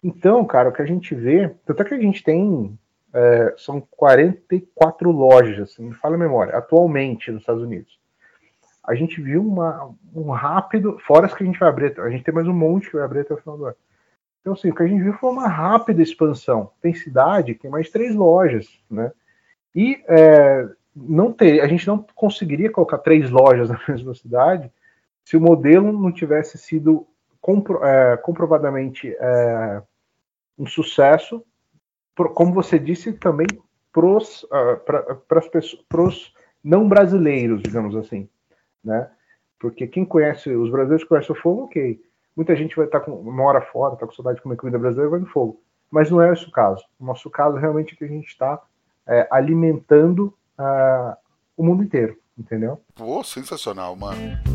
[0.00, 2.78] Então, cara, o que a gente vê, tanto é que a gente tem,
[3.12, 7.98] é, são 44 lojas, me fala a memória, atualmente nos Estados Unidos.
[8.84, 12.22] A gente viu uma, um rápido, fora as que a gente vai abrir, a gente
[12.22, 13.76] tem mais um monte que vai abrir até o final do ano
[14.40, 16.70] então, assim, o que a gente viu foi uma rápida expansão.
[16.80, 19.12] Tem cidade tem mais três lojas, né?
[19.74, 24.70] E é, não ter, a gente não conseguiria colocar três lojas na mesma cidade
[25.24, 27.06] se o modelo não tivesse sido
[27.40, 29.82] compro, é, comprovadamente é,
[30.58, 31.44] um sucesso,
[32.34, 33.46] como você disse, também
[33.92, 35.16] pros, uh,
[35.88, 38.28] pros não brasileiros, digamos assim,
[38.84, 39.10] né?
[39.58, 42.00] Porque quem conhece, os brasileiros conhecem o fogo, ok.
[42.36, 45.10] Muita gente vai estar com uma hora fora, está com saudade de comer comida brasileira,
[45.10, 45.60] vai no fogo.
[45.90, 46.84] Mas não é esse o caso.
[46.98, 48.62] O nosso caso realmente é que a gente está
[49.06, 51.16] é, alimentando uh,
[51.56, 52.80] o mundo inteiro, entendeu?
[52.94, 54.49] Pô, sensacional, mano.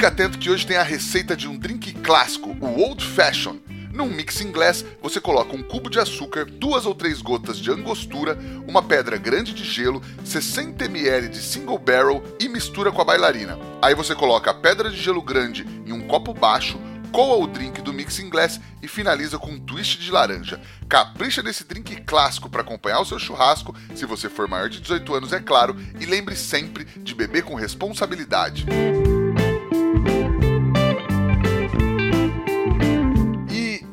[0.00, 3.58] Fica atento que hoje tem a receita de um drink clássico, o Old Fashion.
[3.92, 8.38] Num mix inglês, você coloca um cubo de açúcar, duas ou três gotas de angostura,
[8.66, 13.58] uma pedra grande de gelo, 60 ml de single barrel e mistura com a bailarina.
[13.82, 16.80] Aí você coloca a pedra de gelo grande em um copo baixo,
[17.12, 20.58] coa o drink do mix inglês e finaliza com um twist de laranja.
[20.88, 25.14] Capricha nesse drink clássico para acompanhar o seu churrasco, se você for maior de 18
[25.14, 28.64] anos, é claro, e lembre sempre de beber com responsabilidade.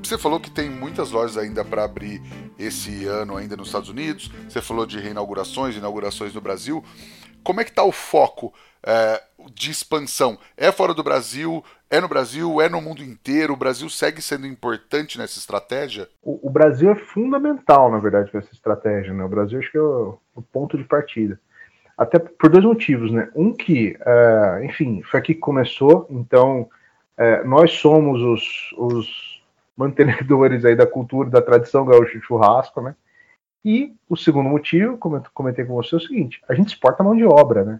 [0.07, 2.21] Você falou que tem muitas lojas ainda para abrir
[2.57, 4.31] esse ano ainda nos Estados Unidos.
[4.47, 6.81] Você falou de reinaugurações, inaugurações no Brasil.
[7.43, 9.21] Como é que está o foco é,
[9.53, 10.37] de expansão?
[10.55, 11.61] É fora do Brasil?
[11.89, 12.61] É no Brasil?
[12.61, 13.51] É no mundo inteiro?
[13.51, 16.07] O Brasil segue sendo importante nessa estratégia?
[16.23, 19.13] O, o Brasil é fundamental, na verdade, para essa estratégia.
[19.13, 19.25] Né?
[19.25, 21.37] O Brasil acho que é o, o, ponto de partida.
[21.97, 23.29] Até por dois motivos, né?
[23.35, 26.07] Um que, é, enfim, foi aqui que começou.
[26.09, 26.69] Então,
[27.17, 29.26] é, nós somos os, os
[29.77, 32.95] mantenedores aí da cultura, da tradição gaúcha de churrasco, né?
[33.63, 37.03] E o segundo motivo, como eu comentei com você, é o seguinte: a gente exporta
[37.03, 37.79] mão de obra, né?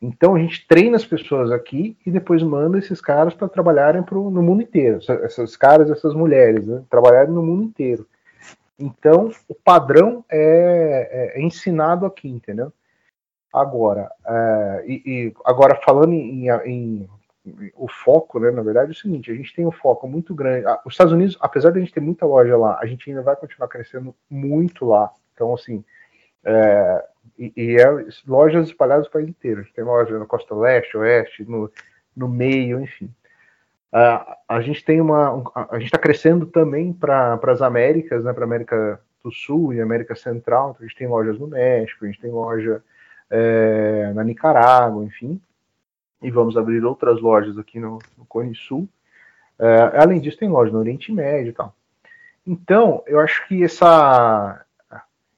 [0.00, 4.30] Então a gente treina as pessoas aqui e depois manda esses caras para trabalharem pro,
[4.30, 5.00] no mundo inteiro.
[5.24, 6.82] Esses caras, essas mulheres, né?
[6.88, 8.06] Trabalharem no mundo inteiro.
[8.78, 12.72] Então o padrão é, é, é ensinado aqui, entendeu?
[13.52, 17.08] Agora, é, e, e, agora falando em, em
[17.74, 20.66] o foco, né, na verdade, é o seguinte: a gente tem um foco muito grande.
[20.84, 23.36] Os Estados Unidos, apesar de a gente ter muita loja lá, a gente ainda vai
[23.36, 25.10] continuar crescendo muito lá.
[25.34, 25.84] Então, assim,
[26.44, 27.04] é,
[27.38, 27.86] e, e é
[28.26, 29.60] lojas espalhadas no país inteiro.
[29.60, 31.70] A gente tem loja na costa leste, oeste, no,
[32.16, 33.06] no meio, enfim.
[33.92, 35.34] Uh, a gente tem uma.
[35.34, 39.80] Um, a gente está crescendo também para as Américas, né, para América do Sul e
[39.80, 40.70] América Central.
[40.70, 42.82] Então, a gente tem lojas no México, a gente tem loja
[43.30, 45.40] é, na Nicarágua, enfim
[46.22, 48.88] e vamos abrir outras lojas aqui no, no Cone Sul.
[49.58, 51.74] É, além disso, tem loja no Oriente Médio e tal.
[52.46, 54.64] Então, eu acho que essa.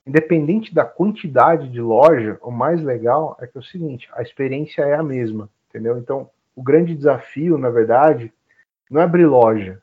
[0.06, 4.82] Independente da quantidade de loja, o mais legal é que é o seguinte: a experiência
[4.82, 5.98] é a mesma, entendeu?
[5.98, 8.32] Então, o grande desafio, na verdade,
[8.90, 9.80] não é abrir loja.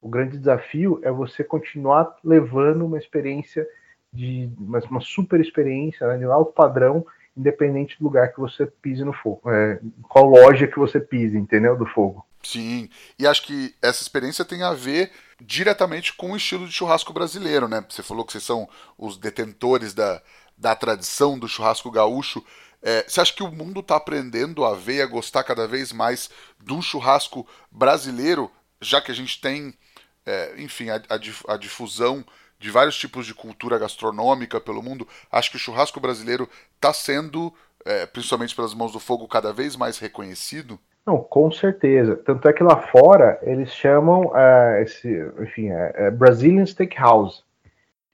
[0.00, 3.66] O grande desafio é você continuar levando uma experiência
[4.12, 7.04] de uma, uma super experiência né, de alto padrão
[7.36, 9.42] independente do lugar que você pise no fogo.
[9.50, 11.76] É, qual loja que você pise, entendeu?
[11.76, 12.24] Do fogo.
[12.42, 12.88] Sim,
[13.18, 17.68] e acho que essa experiência tem a ver diretamente com o estilo de churrasco brasileiro,
[17.68, 17.84] né?
[17.88, 20.22] Você falou que vocês são os detentores da,
[20.56, 22.44] da tradição do churrasco gaúcho.
[22.82, 25.92] É, você acha que o mundo está aprendendo a ver e a gostar cada vez
[25.92, 29.74] mais do churrasco brasileiro, já que a gente tem,
[30.24, 32.24] é, enfim, a, a, a difusão
[32.60, 37.52] de vários tipos de cultura gastronômica pelo mundo, acho que o churrasco brasileiro está sendo,
[37.84, 40.78] é, principalmente pelas mãos do fogo, cada vez mais reconhecido?
[41.06, 42.16] Não, com certeza.
[42.16, 45.08] Tanto é que lá fora eles chamam uh, esse,
[45.40, 47.42] enfim, é, é Brazilian Steakhouse.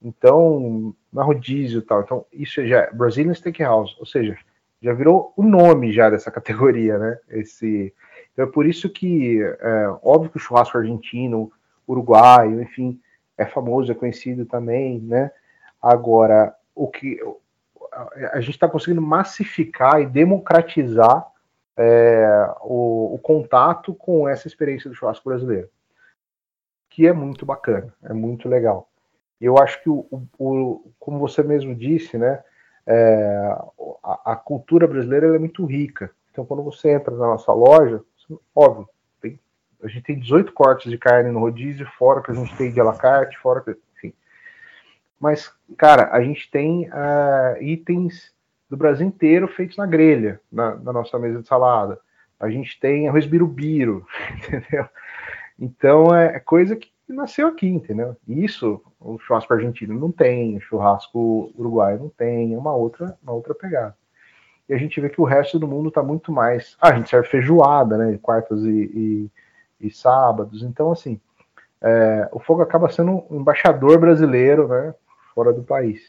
[0.00, 2.02] Então, na rodízio e tal.
[2.02, 4.38] Então, isso já é Brazilian Steakhouse, ou seja,
[4.80, 7.18] já virou o nome já dessa categoria, né?
[7.28, 7.92] Esse,
[8.32, 11.50] então é por isso que, é, óbvio que o churrasco argentino,
[11.88, 13.00] uruguaio, enfim,
[13.36, 15.30] é famoso, é conhecido também, né?
[15.80, 17.20] Agora, o que
[18.32, 21.26] a gente está conseguindo massificar e democratizar
[21.76, 25.68] é, o, o, contato com essa experiência do churrasco brasileiro,
[26.90, 28.88] que é muito bacana, é muito legal.
[29.40, 30.06] Eu acho que, o,
[30.38, 32.42] o como você mesmo disse, né,
[32.86, 33.56] é,
[34.02, 36.10] a, a, cultura brasileira é muito rica.
[36.30, 38.02] Então, quando você entra na nossa loja,
[38.54, 38.88] óbvio,
[39.82, 42.80] a gente tem 18 cortes de carne no rodízio, fora que a gente tem de
[42.80, 43.76] alacarte, fora que.
[43.96, 44.12] Enfim.
[45.20, 48.34] Mas, cara, a gente tem uh, itens
[48.68, 51.98] do Brasil inteiro feitos na grelha, na, na, nossa mesa de salada.
[52.38, 54.88] A gente tem arroz birubiru, entendeu?
[55.58, 58.16] Então é, é coisa que nasceu aqui, entendeu?
[58.26, 63.32] Isso o churrasco argentino não tem, o churrasco uruguaio não tem, é uma outra, uma
[63.32, 63.96] outra pegada.
[64.68, 66.76] E a gente vê que o resto do mundo está muito mais.
[66.80, 68.18] Ah, a gente serve feijoada, né?
[68.20, 69.30] Quartas e, e
[69.80, 70.62] e sábados.
[70.62, 71.20] Então, assim,
[71.82, 74.94] é, o Fogo acaba sendo um embaixador brasileiro, né,
[75.34, 76.00] fora do país.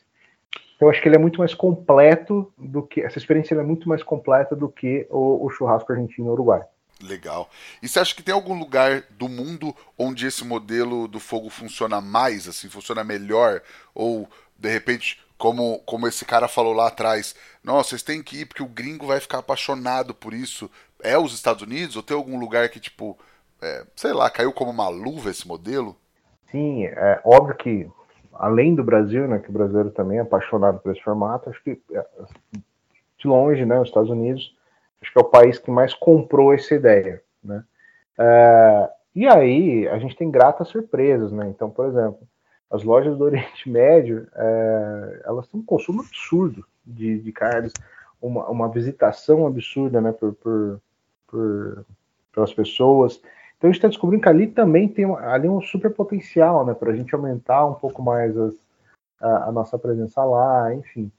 [0.75, 3.01] Então, eu acho que ele é muito mais completo do que.
[3.01, 6.63] Essa experiência é muito mais completa do que o, o churrasco argentino Uruguai.
[7.01, 7.49] Legal.
[7.81, 12.01] E você acha que tem algum lugar do mundo onde esse modelo do fogo funciona
[12.01, 13.61] mais, assim, funciona melhor?
[13.93, 14.27] Ou,
[14.57, 18.63] de repente, como, como esse cara falou lá atrás, nossa, vocês têm que ir porque
[18.63, 20.69] o gringo vai ficar apaixonado por isso.
[21.01, 21.95] É os Estados Unidos?
[21.95, 23.17] Ou tem algum lugar que, tipo,
[23.61, 25.95] é, sei lá, caiu como uma luva esse modelo?
[26.51, 27.89] Sim, é óbvio que,
[28.33, 31.81] além do Brasil, né, que o brasileiro também é apaixonado por esse formato, acho que,
[31.91, 32.05] é,
[33.17, 34.55] de longe, né, os Estados Unidos
[35.01, 37.63] acho que é o país que mais comprou essa ideia, né?
[38.17, 41.47] É, e aí a gente tem gratas surpresas, né?
[41.49, 42.19] Então, por exemplo,
[42.69, 47.73] as lojas do Oriente Médio, é, elas têm um consumo absurdo de, de carnes,
[48.21, 50.11] uma, uma visitação absurda, né?
[50.11, 50.81] Por, por,
[51.27, 51.85] por
[52.33, 53.21] pelas pessoas.
[53.57, 56.73] Então a gente está descobrindo que ali também tem ali um super potencial, né?
[56.73, 58.53] Para a gente aumentar um pouco mais as,
[59.19, 61.11] a, a nossa presença lá, enfim.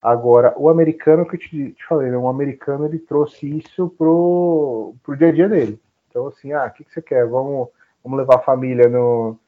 [0.00, 2.16] Agora, o americano que eu te, te falei, né?
[2.16, 5.80] O americano ele trouxe isso pro, pro dia a dia dele.
[6.10, 7.26] Então, assim, ah, o que, que você quer?
[7.26, 7.68] Vamos,
[8.04, 9.38] vamos levar a família no,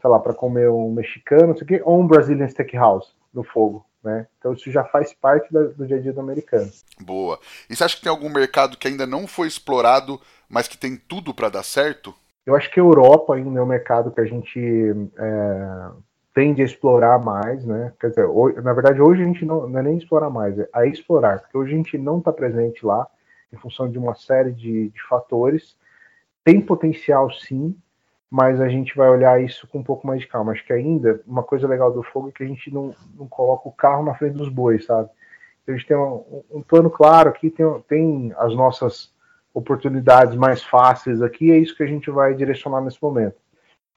[0.00, 4.26] sei lá, para comer um mexicano, sei que, ou um Brazilian Steakhouse no fogo, né?
[4.38, 6.70] Então isso já faz parte da, do dia a dia do americano.
[7.00, 7.38] Boa.
[7.68, 10.96] E você acha que tem algum mercado que ainda não foi explorado, mas que tem
[10.96, 12.14] tudo para dar certo?
[12.44, 14.60] Eu acho que a Europa ainda é um mercado que a gente
[15.18, 15.90] é,
[16.34, 17.92] tende a explorar mais, né?
[18.00, 20.68] Quer dizer, hoje, na verdade, hoje a gente não, não, é nem explorar mais, é
[20.72, 23.06] a explorar, porque hoje a gente não está presente lá
[23.52, 25.76] em função de uma série de, de, fatores.
[26.44, 27.76] Tem potencial, sim,
[28.30, 30.52] mas a gente vai olhar isso com um pouco mais de calma.
[30.52, 33.68] Acho que ainda uma coisa legal do fogo é que a gente não, não coloca
[33.68, 35.10] o carro na frente dos bois, sabe?
[35.62, 39.12] Então, a gente tem um, um plano claro aqui, tem, tem as nossas
[39.52, 43.36] oportunidades mais fáceis aqui, é isso que a gente vai direcionar nesse momento.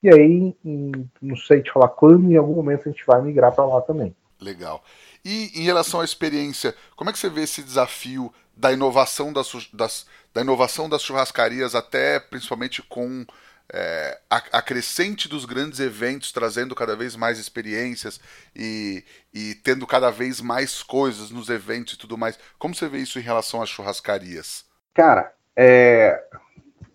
[0.02, 0.92] E aí, em,
[1.22, 4.14] não sei te falar quando, em algum momento a gente vai migrar para lá também.
[4.40, 4.82] Legal.
[5.24, 9.70] E em relação à experiência, como é que você vê esse desafio da inovação das,
[9.72, 13.24] das da inovação das churrascarias, até principalmente com
[13.72, 18.20] é, a, crescente dos grandes eventos, trazendo cada vez mais experiências
[18.54, 22.38] e, e tendo cada vez mais coisas nos eventos e tudo mais.
[22.58, 24.64] Como você vê isso em relação às churrascarias?
[24.92, 26.22] Cara, é,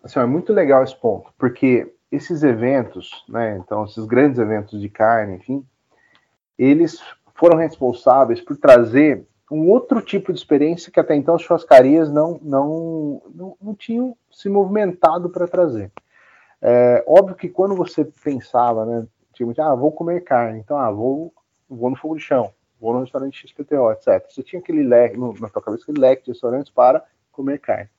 [0.04, 4.90] assim, é muito legal esse ponto, porque esses eventos, né, então esses grandes eventos de
[4.90, 5.66] carne, enfim,
[6.58, 7.02] eles
[7.36, 12.40] foram responsáveis por trazer um outro tipo de experiência que até então as churrascarias não,
[12.44, 15.92] não, não, não tinham se movimentado para trazer.
[16.62, 21.34] É, óbvio que quando você pensava, né, tipo, ah, vou comer carne, então, ah, vou,
[21.70, 24.26] vou no fogo de chão, vou no restaurante XPTO, etc.
[24.30, 27.90] Você tinha aquele leque, no, na tua cabeça, aquele leque de restaurantes para comer carne.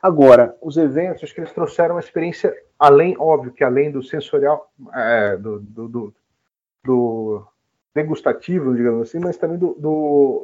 [0.00, 4.70] Agora, os eventos, acho que eles trouxeram uma experiência além, óbvio que além do sensorial,
[4.94, 6.14] é, do, do, do,
[6.84, 7.46] do,
[7.94, 9.74] degustativo, digamos assim, mas também do,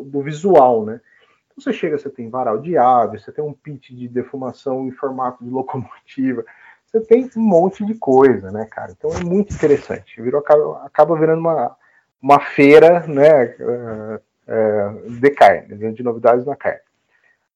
[0.05, 1.01] do, visual, né?
[1.47, 4.91] Então você chega, você tem varal de ave, você tem um pit de defumação em
[4.91, 6.45] formato de locomotiva,
[6.93, 8.93] você tem um monte de coisa, né, cara?
[8.93, 10.21] Então é muito interessante.
[10.21, 11.77] Virou, acaba, acaba virando uma,
[12.21, 16.81] uma feira, né, é, é de carne, de novidades na carne.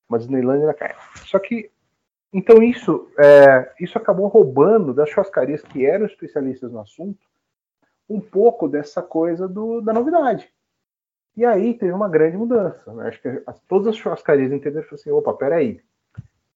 [0.09, 0.97] Uma Disneylandia na carne.
[1.27, 1.71] Só que
[2.33, 7.19] então isso, é, isso acabou roubando das churrascarias que eram especialistas no assunto
[8.09, 10.49] um pouco dessa coisa do, da novidade.
[11.37, 12.93] E aí teve uma grande mudança.
[12.95, 13.09] Né?
[13.09, 15.81] Acho que as, todas as churrascarias entenderam assim, opa, peraí.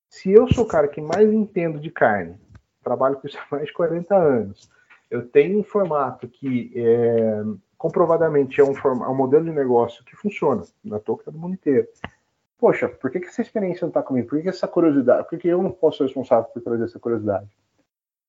[0.09, 2.39] Se eu sou o cara que mais entendo de carne,
[2.83, 4.71] trabalho com isso há mais de 40 anos,
[5.11, 7.43] eu tenho um formato que é,
[7.77, 11.89] comprovadamente é um, é um modelo de negócio que funciona, na toca do mundo inteiro
[12.61, 14.29] poxa, por que, que essa experiência não está comigo?
[14.29, 15.27] Por que, que, essa curiosidade?
[15.29, 17.49] Por que, eu não posso ser responsável por trazer essa curiosidade?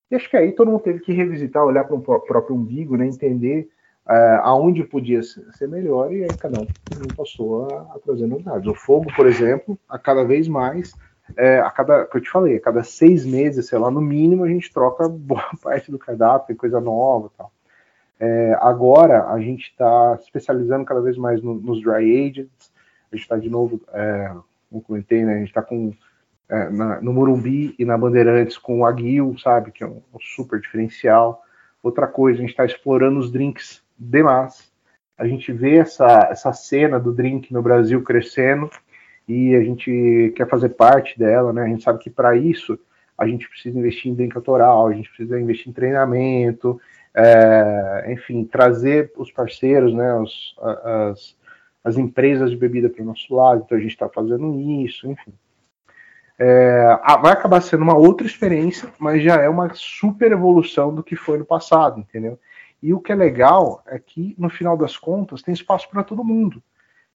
[0.09, 3.05] E acho que aí todo mundo teve que revisitar, olhar para o próprio umbigo, né,
[3.05, 3.69] entender
[4.07, 6.67] uh, aonde podia ser melhor, e aí cada um
[7.15, 8.67] passou a, a, trazer novidades.
[8.67, 10.93] O fogo, por exemplo, a cada vez mais,
[11.37, 14.43] é, a cada, que eu te falei, a cada seis meses, sei lá, no mínimo,
[14.43, 17.51] a gente troca boa parte do cardápio, coisa nova e tal.
[18.19, 22.71] É, agora a gente está especializando cada vez mais no, nos dry agents,
[23.11, 24.31] a gente está de novo, é,
[24.69, 25.91] como comentei, né, a gente está com
[26.47, 30.19] é, na, no Morumbi e na Bandeirantes com o Aguil, sabe, que é um, um
[30.19, 31.41] super diferencial.
[31.81, 34.71] Outra coisa, a gente está explorando os drinks demais.
[35.17, 38.69] A gente vê essa, essa cena do drink no Brasil crescendo
[39.31, 41.63] e a gente quer fazer parte dela, né?
[41.63, 42.77] A gente sabe que para isso
[43.17, 46.81] a gente precisa investir em autoral, a gente precisa investir em treinamento,
[47.15, 51.37] é, enfim, trazer os parceiros, né, os, as,
[51.83, 55.33] as empresas de bebida para o nosso lado, então a gente está fazendo isso, enfim.
[56.37, 61.15] É, vai acabar sendo uma outra experiência, mas já é uma super evolução do que
[61.15, 62.39] foi no passado, entendeu?
[62.81, 66.23] E o que é legal é que, no final das contas, tem espaço para todo
[66.23, 66.61] mundo.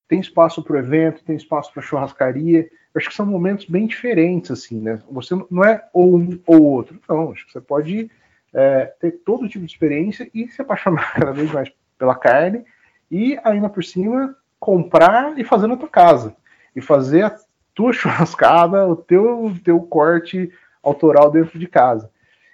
[0.07, 2.61] Tem espaço para o evento, tem espaço para churrascaria.
[2.61, 5.01] Eu acho que são momentos bem diferentes, assim, né?
[5.11, 6.99] Você não é ou um ou outro.
[7.07, 8.09] Não, acho que você pode
[8.53, 12.63] é, ter todo tipo de experiência e se apaixonar cada vez mais pela carne
[13.11, 16.35] e ainda por cima comprar e fazer na tua casa
[16.75, 17.35] e fazer a
[17.73, 20.51] tua churrascada, o teu teu corte
[20.81, 22.09] autoral dentro de casa.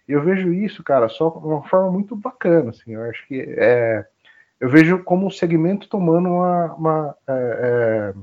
[0.08, 2.94] Eu vejo isso, cara, só uma forma muito bacana, assim.
[2.94, 4.06] Eu acho que é,
[4.64, 8.14] eu vejo como o segmento tomando uma, uma é, é,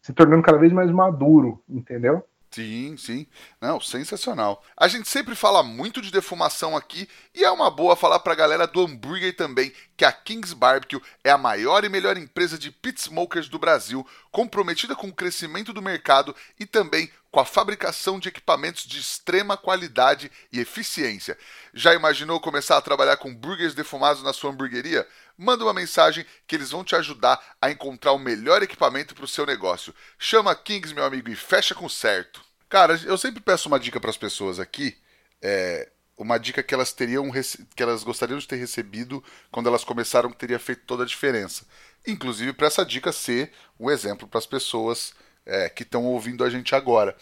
[0.00, 2.26] se tornando cada vez mais maduro, entendeu?
[2.50, 3.26] Sim, sim.
[3.60, 4.62] Não, sensacional.
[4.74, 8.66] A gente sempre fala muito de defumação aqui e é uma boa falar pra galera
[8.66, 12.98] do hambúrguer também, que a Kings Barbecue é a maior e melhor empresa de pit
[12.98, 18.28] smokers do Brasil, comprometida com o crescimento do mercado e também com a fabricação de
[18.28, 21.36] equipamentos de extrema qualidade e eficiência.
[21.72, 25.06] Já imaginou começar a trabalhar com burgers defumados na sua hamburgueria?
[25.36, 29.28] Manda uma mensagem que eles vão te ajudar a encontrar o melhor equipamento para o
[29.28, 29.94] seu negócio.
[30.18, 32.42] Chama Kings, meu amigo, e fecha com certo.
[32.68, 34.96] Cara, eu sempre peço uma dica para as pessoas aqui.
[35.40, 37.30] É, uma dica que elas teriam
[37.74, 41.66] que elas gostariam de ter recebido quando elas começaram que teria feito toda a diferença.
[42.06, 45.14] Inclusive para essa dica ser um exemplo para as pessoas
[45.44, 47.16] é, que estão ouvindo a gente agora.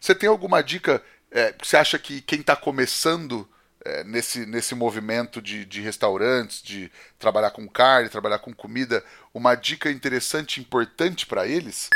[0.00, 3.48] Você tem alguma dica é, que você acha que quem está começando
[3.84, 9.04] é, nesse, nesse movimento de, de restaurantes, de trabalhar com carne, trabalhar com comida,
[9.34, 11.88] uma dica interessante, importante para eles?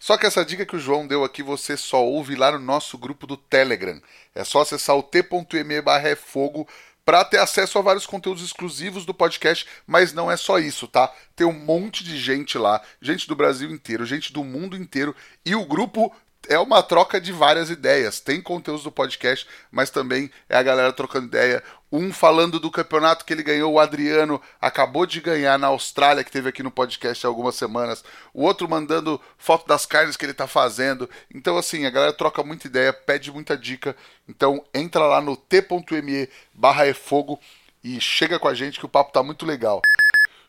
[0.00, 2.98] Só que essa dica que o João deu aqui você só ouve lá no nosso
[2.98, 4.00] grupo do Telegram.
[4.34, 6.68] É só acessar o t.me barra fogo
[7.04, 11.12] para ter acesso a vários conteúdos exclusivos do podcast, mas não é só isso, tá?
[11.36, 15.14] Tem um monte de gente lá, gente do Brasil inteiro, gente do mundo inteiro,
[15.44, 16.14] e o grupo
[16.48, 18.20] é uma troca de várias ideias.
[18.20, 21.62] Tem conteúdos do podcast, mas também é a galera trocando ideia.
[21.90, 26.30] Um falando do campeonato que ele ganhou, o Adriano acabou de ganhar na Austrália, que
[26.30, 28.04] teve aqui no podcast há algumas semanas.
[28.32, 31.08] O outro mandando foto das carnes que ele tá fazendo.
[31.32, 33.96] Então, assim, a galera troca muita ideia, pede muita dica.
[34.28, 37.38] Então, entra lá no t.me barra fogo
[37.82, 39.80] e chega com a gente que o papo tá muito legal.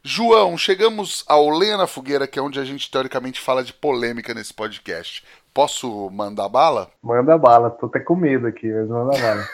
[0.07, 4.35] João, chegamos ao Lenha na Fogueira, que é onde a gente teoricamente fala de polêmica
[4.35, 5.23] nesse podcast.
[5.55, 6.91] Posso mandar bala?
[7.01, 9.47] Manda bala, tô até com medo aqui, mas manda bala.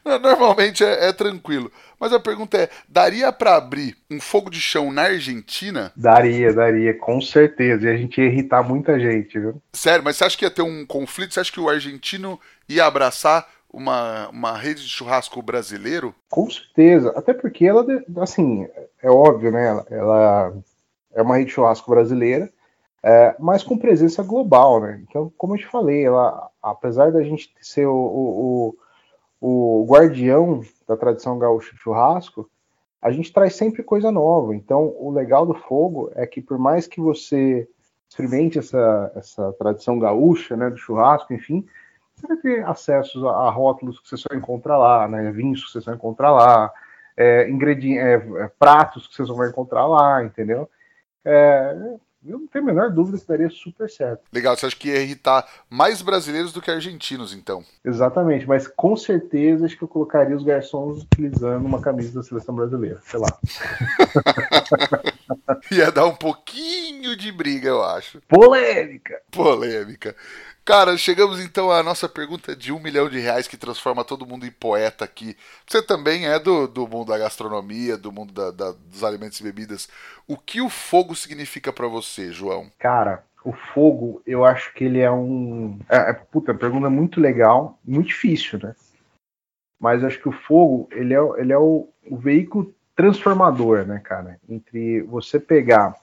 [0.18, 1.70] Normalmente é, é, tranquilo.
[2.00, 5.92] Mas a pergunta é: daria para abrir um fogo de chão na Argentina?
[5.94, 7.84] Daria, daria, com certeza.
[7.84, 9.60] E a gente ia irritar muita gente, viu?
[9.74, 11.34] Sério, mas você acha que ia ter um conflito?
[11.34, 16.14] Você acha que o argentino ia abraçar uma, uma rede de churrasco brasileiro?
[16.30, 17.12] Com certeza.
[17.14, 17.84] Até porque ela,
[18.22, 18.66] assim,
[19.02, 19.84] é óbvio, né?
[19.90, 20.54] Ela,
[21.14, 22.50] é uma rede de churrasco brasileira
[23.06, 25.04] é, mas com presença global, né?
[25.06, 28.76] Então, como eu te falei, ela, apesar da gente ser o, o,
[29.42, 32.48] o, guardião da tradição gaúcha churrasco,
[33.02, 34.56] a gente traz sempre coisa nova.
[34.56, 37.68] Então, o legal do fogo é que por mais que você
[38.08, 41.66] experimente essa, essa tradição gaúcha, né, do churrasco, enfim,
[42.14, 45.72] você vai ter acesso a, a rótulos que você só encontra lá, né, vinhos que
[45.72, 46.72] você só encontra lá,
[47.18, 50.70] é, é, pratos que você só vai encontrar lá, entendeu?
[51.22, 51.96] É,
[52.26, 54.22] eu não tenho a menor dúvida que daria super certo.
[54.32, 57.62] Legal, você acha que ia irritar mais brasileiros do que argentinos, então?
[57.84, 62.54] Exatamente, mas com certeza acho que eu colocaria os garçons utilizando uma camisa da seleção
[62.54, 63.28] brasileira, sei lá.
[65.70, 68.20] ia dar um pouquinho de briga, eu acho.
[68.28, 69.20] Polêmica!
[69.30, 70.16] Polêmica.
[70.64, 74.46] Cara, chegamos então à nossa pergunta de um milhão de reais que transforma todo mundo
[74.46, 75.36] em poeta aqui.
[75.66, 79.42] Você também é do, do mundo da gastronomia, do mundo da, da, dos alimentos e
[79.42, 79.88] bebidas.
[80.26, 82.70] O que o fogo significa para você, João?
[82.78, 85.78] Cara, o fogo, eu acho que ele é um.
[85.86, 88.74] É, é, puta, pergunta muito legal, muito difícil, né?
[89.78, 94.00] Mas eu acho que o fogo, ele é, ele é o, o veículo transformador, né,
[94.02, 94.38] cara?
[94.48, 95.94] Entre você pegar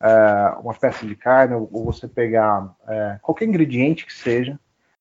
[0.00, 4.58] é, uma peça de carne, ou você pegar é, qualquer ingrediente que seja,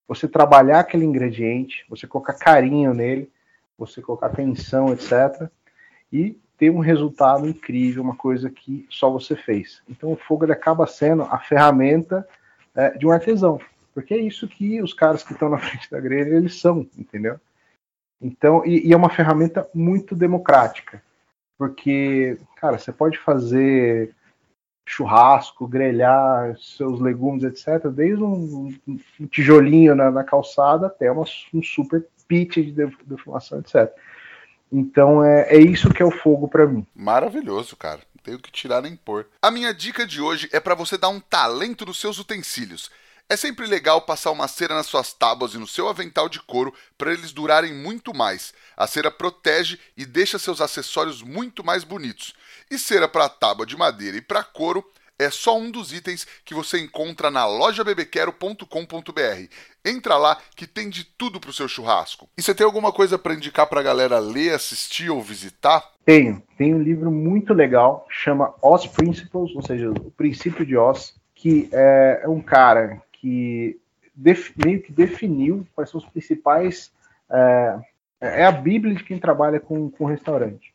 [0.07, 3.31] você trabalhar aquele ingrediente, você colocar carinho nele,
[3.77, 5.49] você colocar atenção, etc.
[6.11, 9.81] E ter um resultado incrível, uma coisa que só você fez.
[9.87, 12.27] Então o fogo ele acaba sendo a ferramenta
[12.75, 13.59] é, de um artesão,
[13.93, 17.39] porque é isso que os caras que estão na frente da grelha eles são, entendeu?
[18.21, 21.01] Então e, e é uma ferramenta muito democrática,
[21.59, 24.15] porque cara você pode fazer
[24.87, 31.61] churrasco, grelhar seus legumes, etc., desde um, um tijolinho na, na, calçada até uma, um
[31.61, 32.71] super pit de
[33.05, 33.93] defumação, etc.
[34.71, 36.87] Então é, é isso que é o fogo para mim.
[36.95, 37.99] Maravilhoso, cara.
[38.15, 39.27] Não tenho que tirar nem pôr.
[39.41, 42.89] A minha dica de hoje é para você dar um talento nos seus utensílios.
[43.31, 46.73] É sempre legal passar uma cera nas suas tábuas e no seu avental de couro
[46.97, 48.55] para eles durarem muito mais.
[48.75, 52.33] A cera protege e deixa seus acessórios muito mais bonitos.
[52.71, 54.83] E cera para tábua de madeira e para couro
[55.19, 59.53] é só um dos itens que você encontra na lojabebequero.com.br.
[59.85, 62.27] Entra lá que tem de tudo para o seu churrasco.
[62.35, 65.87] E você tem alguma coisa para indicar para a galera ler, assistir ou visitar?
[66.03, 66.41] Tenho.
[66.57, 71.69] Tem um livro muito legal, chama Oz Principles, ou seja, o princípio de Oz, que
[71.71, 73.79] é um cara que
[74.55, 76.91] meio que definiu quais são os principais.
[77.29, 77.79] É,
[78.21, 80.73] é, a Bíblia de quem trabalha com, com restaurante.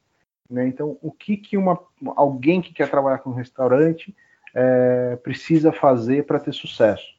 [0.48, 0.66] Né?
[0.66, 1.78] Então, o que, que uma,
[2.16, 4.14] alguém que quer trabalhar com restaurante
[4.54, 7.14] é, precisa fazer para ter sucesso?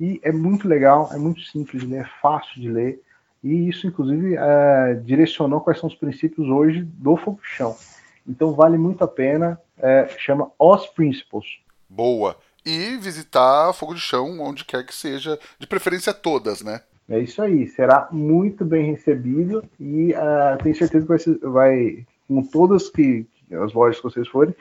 [0.00, 3.02] E é muito legal, é muito simples de ler, é fácil de ler.
[3.42, 7.76] E isso, inclusive, é, direcionou quais são os princípios hoje do fogo chão.
[8.26, 9.60] Então, vale muito a pena.
[9.76, 11.60] É, chama Os Principles.
[11.88, 12.36] Boa
[12.68, 16.82] e visitar Fogo de Chão onde quer que seja, de preferência todas, né?
[17.08, 22.06] É isso aí, será muito bem recebido e uh, tenho certeza que vai, ser, vai
[22.28, 24.54] com todas que as lojas que vocês forem,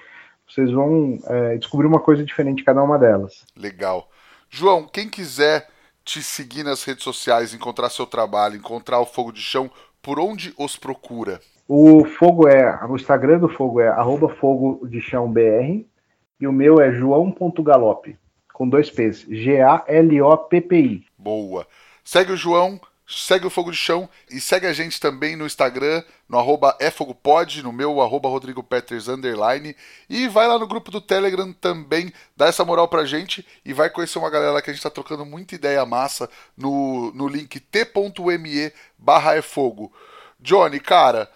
[0.47, 3.45] vocês vão uh, descobrir uma coisa diferente em cada uma delas.
[3.53, 4.09] Legal.
[4.49, 5.67] João, quem quiser
[6.05, 9.69] te seguir nas redes sociais, encontrar seu trabalho, encontrar o Fogo de Chão,
[10.01, 11.41] por onde os procura?
[11.67, 15.83] O Fogo é, o Instagram do Fogo é arroba Fogo de Chão BR,
[16.39, 18.17] e o meu é joão.galope,
[18.53, 19.25] com dois P's.
[19.29, 21.05] G-A-L-O-P-P-I.
[21.17, 21.67] Boa.
[22.03, 26.03] Segue o João, segue o Fogo de Chão e segue a gente também no Instagram,
[26.27, 29.75] no arroba efogopod, no meu arroba Rodrigo Peters, underline.
[30.09, 33.89] E vai lá no grupo do Telegram também, dá essa moral pra gente e vai
[33.89, 38.71] conhecer uma galera que a gente tá trocando muita ideia massa no, no link t.me
[38.97, 39.91] barra efogo.
[40.39, 41.29] Johnny, cara,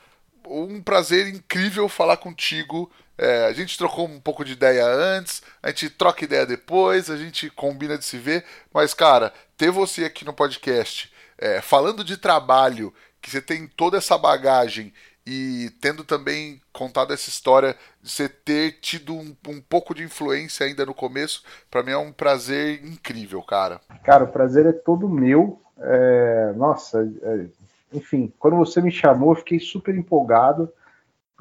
[0.48, 2.92] um prazer incrível falar contigo.
[3.22, 7.16] É, a gente trocou um pouco de ideia antes, a gente troca ideia depois, a
[7.16, 8.44] gente combina de se ver,
[8.74, 12.92] mas, cara, ter você aqui no podcast é, falando de trabalho,
[13.22, 14.92] que você tem toda essa bagagem
[15.24, 20.66] e tendo também contado essa história de você ter tido um, um pouco de influência
[20.66, 23.80] ainda no começo, para mim é um prazer incrível, cara.
[24.04, 25.62] Cara, o prazer é todo meu.
[25.80, 27.46] É, nossa, é,
[27.94, 30.74] enfim, quando você me chamou, eu fiquei super empolgado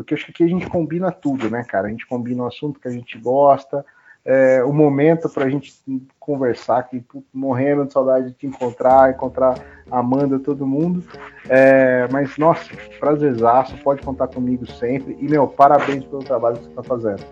[0.02, 1.86] porque acho que aqui a gente combina tudo, né, cara?
[1.86, 3.84] A gente combina o assunto que a gente gosta,
[4.24, 5.74] é, o momento para a gente
[6.18, 9.54] conversar, que morrendo de saudade de te encontrar, encontrar
[9.90, 11.04] Amanda, todo mundo.
[11.48, 15.16] É, mas, nossa, prazerzaço, pode contar comigo sempre.
[15.20, 17.24] E, meu, parabéns pelo trabalho que você está fazendo.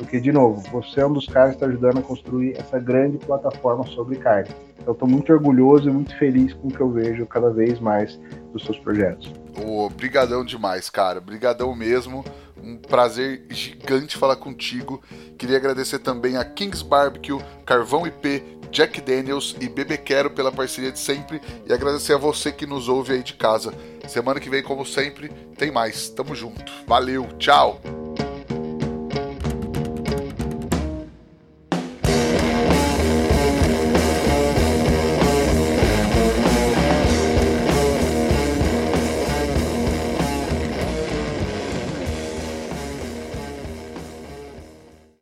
[0.00, 3.18] Porque, de novo, você é um dos caras que está ajudando a construir essa grande
[3.18, 4.48] plataforma sobre carne.
[4.78, 8.18] Então, estou muito orgulhoso e muito feliz com o que eu vejo cada vez mais
[8.50, 9.30] dos seus projetos.
[9.62, 11.18] Obrigadão demais, cara.
[11.18, 12.24] Obrigadão mesmo.
[12.64, 15.02] Um prazer gigante falar contigo.
[15.36, 20.90] Queria agradecer também a Kings Barbecue, Carvão IP, Jack Daniels e Bebê Quero pela parceria
[20.90, 23.74] de sempre e agradecer a você que nos ouve aí de casa.
[24.08, 25.28] Semana que vem, como sempre,
[25.58, 26.08] tem mais.
[26.08, 26.72] Tamo junto.
[26.86, 27.78] Valeu, tchau!